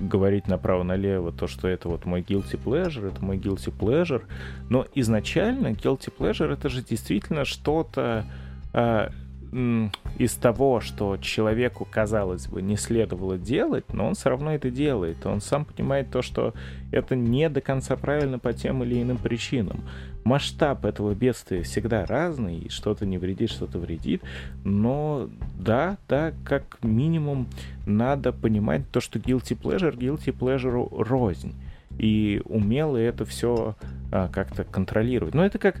[0.00, 4.22] говорить направо-налево то, что это вот мой guilty pleasure, это мой guilty pleasure,
[4.68, 8.24] но изначально guilty pleasure это же действительно что-то,
[8.72, 9.08] э,
[9.52, 15.26] из того, что человеку, казалось бы, не следовало делать, но он все равно это делает.
[15.26, 16.54] Он сам понимает то, что
[16.90, 19.82] это не до конца правильно по тем или иным причинам.
[20.24, 24.22] Масштаб этого бедствия всегда разный, что-то не вредит, что-то вредит,
[24.64, 27.46] но да, да, как минимум
[27.86, 31.54] надо понимать то, что guilty pleasure, guilty pleasure рознь.
[31.98, 33.76] И умело это все
[34.10, 35.34] а, как-то контролировать.
[35.34, 35.80] Но это как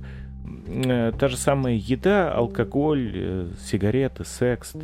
[0.66, 4.74] Э, та же самая еда, алкоголь, э, сигареты, секс.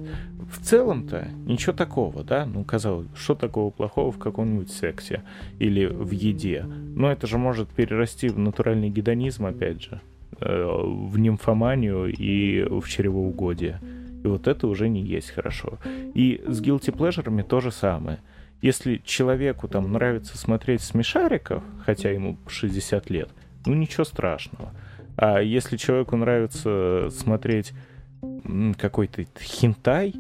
[0.51, 2.47] В целом-то ничего такого, да?
[2.47, 5.23] Ну, казалось, что такого плохого в каком-нибудь сексе
[5.59, 6.65] или в еде?
[6.65, 10.01] Но это же может перерасти в натуральный гедонизм, опять же,
[10.41, 13.81] э, в нимфоманию и в чревоугодие.
[14.25, 15.79] И вот это уже не есть хорошо.
[16.15, 18.19] И с guilty pleasure то же самое.
[18.61, 23.29] Если человеку там нравится смотреть смешариков, хотя ему 60 лет,
[23.67, 24.73] ну ничего страшного.
[25.21, 27.73] А если человеку нравится смотреть
[28.79, 30.15] какой-то хинтай,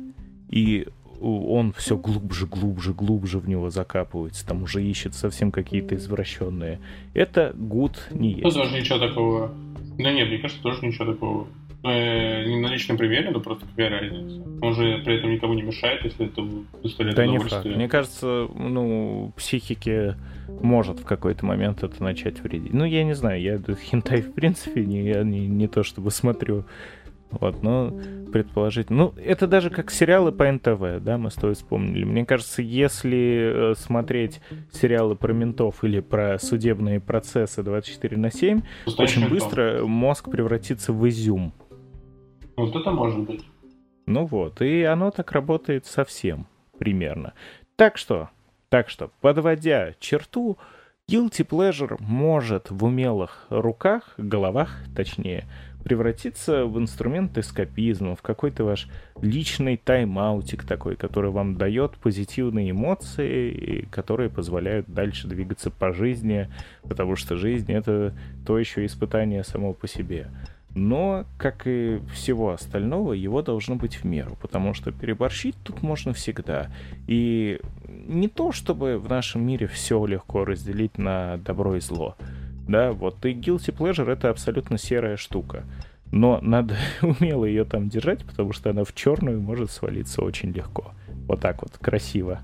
[0.50, 0.88] и
[1.20, 6.80] он все глубже, глубже, глубже в него закапывается, там уже ищет совсем какие-то извращенные.
[7.14, 8.42] Это гуд не есть.
[8.56, 9.54] Тоже ничего такого.
[9.98, 11.46] Да нет, мне кажется, тоже ничего такого.
[11.84, 14.42] Э, не на личном примере, но просто какая разница.
[14.60, 16.42] Он же при этом никому не мешает, если это
[16.82, 17.64] доставляет да не факт.
[17.64, 20.16] Мне кажется, ну, психике
[20.48, 22.72] может в какой-то момент это начать вредить.
[22.72, 26.64] Ну, я не знаю, я хентай в принципе не, я не, не то чтобы смотрю.
[27.30, 27.94] Вот, но
[28.32, 28.90] предположить.
[28.90, 32.04] Ну, это даже как сериалы по НТВ, да, мы с тобой вспомнили.
[32.04, 34.40] Мне кажется, если э, смотреть
[34.72, 38.62] сериалы про ментов или про судебные процессы 24 на 7,
[38.96, 41.52] очень быстро мозг превратится в изюм.
[42.58, 43.44] Вот это может быть.
[44.06, 46.48] Ну вот, и оно так работает совсем
[46.78, 47.34] примерно.
[47.76, 48.30] Так что,
[48.68, 50.58] так что, подводя черту,
[51.08, 55.46] guilty pleasure может в умелых руках, головах точнее,
[55.84, 58.88] превратиться в инструмент эскапизма, в какой-то ваш
[59.22, 66.50] личный тайм-аутик такой, который вам дает позитивные эмоции, которые позволяют дальше двигаться по жизни,
[66.82, 68.14] потому что жизнь— это
[68.44, 70.28] то еще испытание само по себе
[70.74, 76.12] но, как и всего остального, его должно быть в меру, потому что переборщить тут можно
[76.12, 76.70] всегда.
[77.06, 82.16] И не то, чтобы в нашем мире все легко разделить на добро и зло.
[82.68, 85.64] Да, вот и guilty pleasure это абсолютно серая штука.
[86.12, 90.92] Но надо умело ее там держать, потому что она в черную может свалиться очень легко.
[91.26, 92.40] Вот так вот, красиво.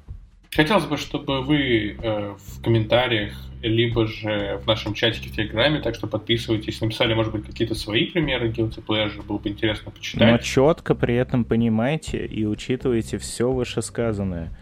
[0.55, 5.97] Хотелось бы, чтобы вы э, в комментариях, либо же в нашем чатике в Телеграме, так
[5.97, 10.31] что подписывайтесь, написали, может быть, какие-то свои примеры Guilty Pleasure, было бы интересно почитать.
[10.31, 14.57] Но четко при этом понимайте и учитывайте все вышесказанное.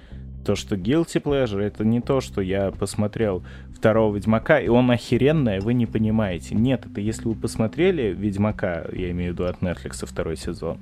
[0.47, 3.44] То, что Guilty Pleasure, это не то, что я посмотрел
[3.77, 6.55] второго Ведьмака, и он охеренный, вы не понимаете.
[6.55, 10.78] Нет, это если вы посмотрели Ведьмака, я имею в виду от Netflix второй сезон,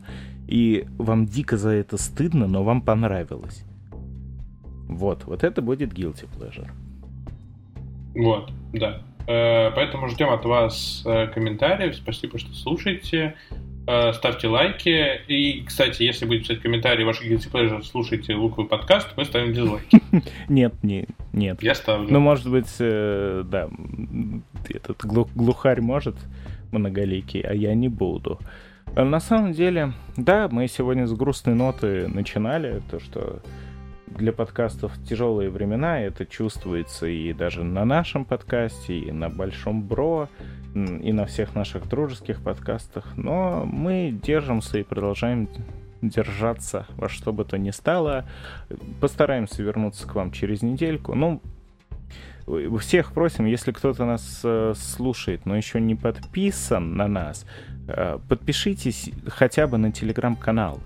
[0.46, 3.64] и вам дико за это стыдно, но вам понравилось
[4.90, 6.68] вот, вот это будет guilty pleasure.
[8.14, 9.02] Вот, да.
[9.26, 11.94] Э, поэтому ждем от вас э, комментариев.
[11.94, 13.36] Спасибо, что слушаете.
[13.86, 15.22] Э, ставьте лайки.
[15.28, 20.00] И, кстати, если будете писать комментарии ваши guilty pleasure, слушайте луковый подкаст, мы ставим дизлайки.
[20.48, 21.62] Нет, не, нет.
[21.62, 22.08] Я ставлю.
[22.10, 23.68] Ну, может быть, да,
[24.68, 26.16] этот глухарь может
[26.72, 28.38] многоликий, а я не буду.
[28.96, 33.40] На самом деле, да, мы сегодня с грустной ноты начинали, то, что
[34.10, 40.28] для подкастов тяжелые времена, это чувствуется и даже на нашем подкасте, и на Большом Бро,
[40.74, 43.16] и на всех наших дружеских подкастах.
[43.16, 45.48] Но мы держимся и продолжаем
[46.02, 48.24] держаться во что бы то ни стало.
[49.00, 51.14] Постараемся вернуться к вам через недельку.
[51.14, 51.40] Ну,
[52.78, 57.46] всех просим, если кто-то нас э, слушает, но еще не подписан на нас,
[57.86, 60.80] э, подпишитесь хотя бы на телеграм-канал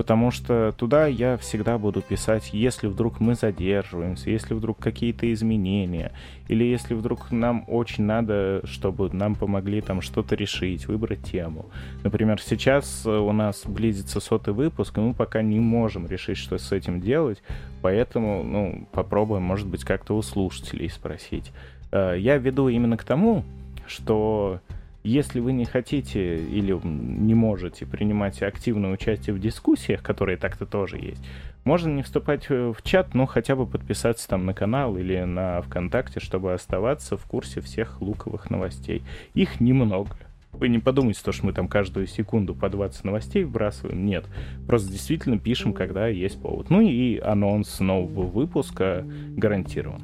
[0.00, 6.12] потому что туда я всегда буду писать, если вдруг мы задерживаемся, если вдруг какие-то изменения,
[6.48, 11.66] или если вдруг нам очень надо, чтобы нам помогли там что-то решить, выбрать тему.
[12.02, 16.56] Например, сейчас э, у нас близится сотый выпуск, и мы пока не можем решить, что
[16.56, 17.42] с этим делать,
[17.82, 21.52] поэтому, ну, попробуем, может быть, как-то у слушателей спросить.
[21.92, 23.44] Э, я веду именно к тому,
[23.86, 24.60] что
[25.02, 30.98] если вы не хотите или не можете принимать активное участие в дискуссиях, которые так-то тоже
[30.98, 31.22] есть,
[31.64, 36.20] можно не вступать в чат, но хотя бы подписаться там на канал или на ВКонтакте,
[36.20, 39.02] чтобы оставаться в курсе всех луковых новостей.
[39.34, 40.16] Их немного.
[40.52, 44.04] Вы не подумайте, то, что мы там каждую секунду по 20 новостей вбрасываем.
[44.04, 44.26] Нет.
[44.66, 46.70] Просто действительно пишем, когда есть повод.
[46.70, 49.06] Ну и анонс нового выпуска
[49.36, 50.02] гарантирован.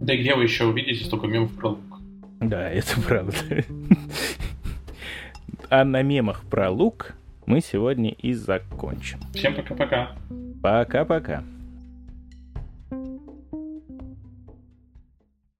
[0.00, 1.97] Да где вы еще увидите столько мемов про лук?
[2.40, 3.34] Да, это правда.
[5.70, 7.14] А на мемах про лук
[7.46, 9.20] мы сегодня и закончим.
[9.34, 10.12] Всем пока-пока.
[10.62, 11.42] Пока-пока.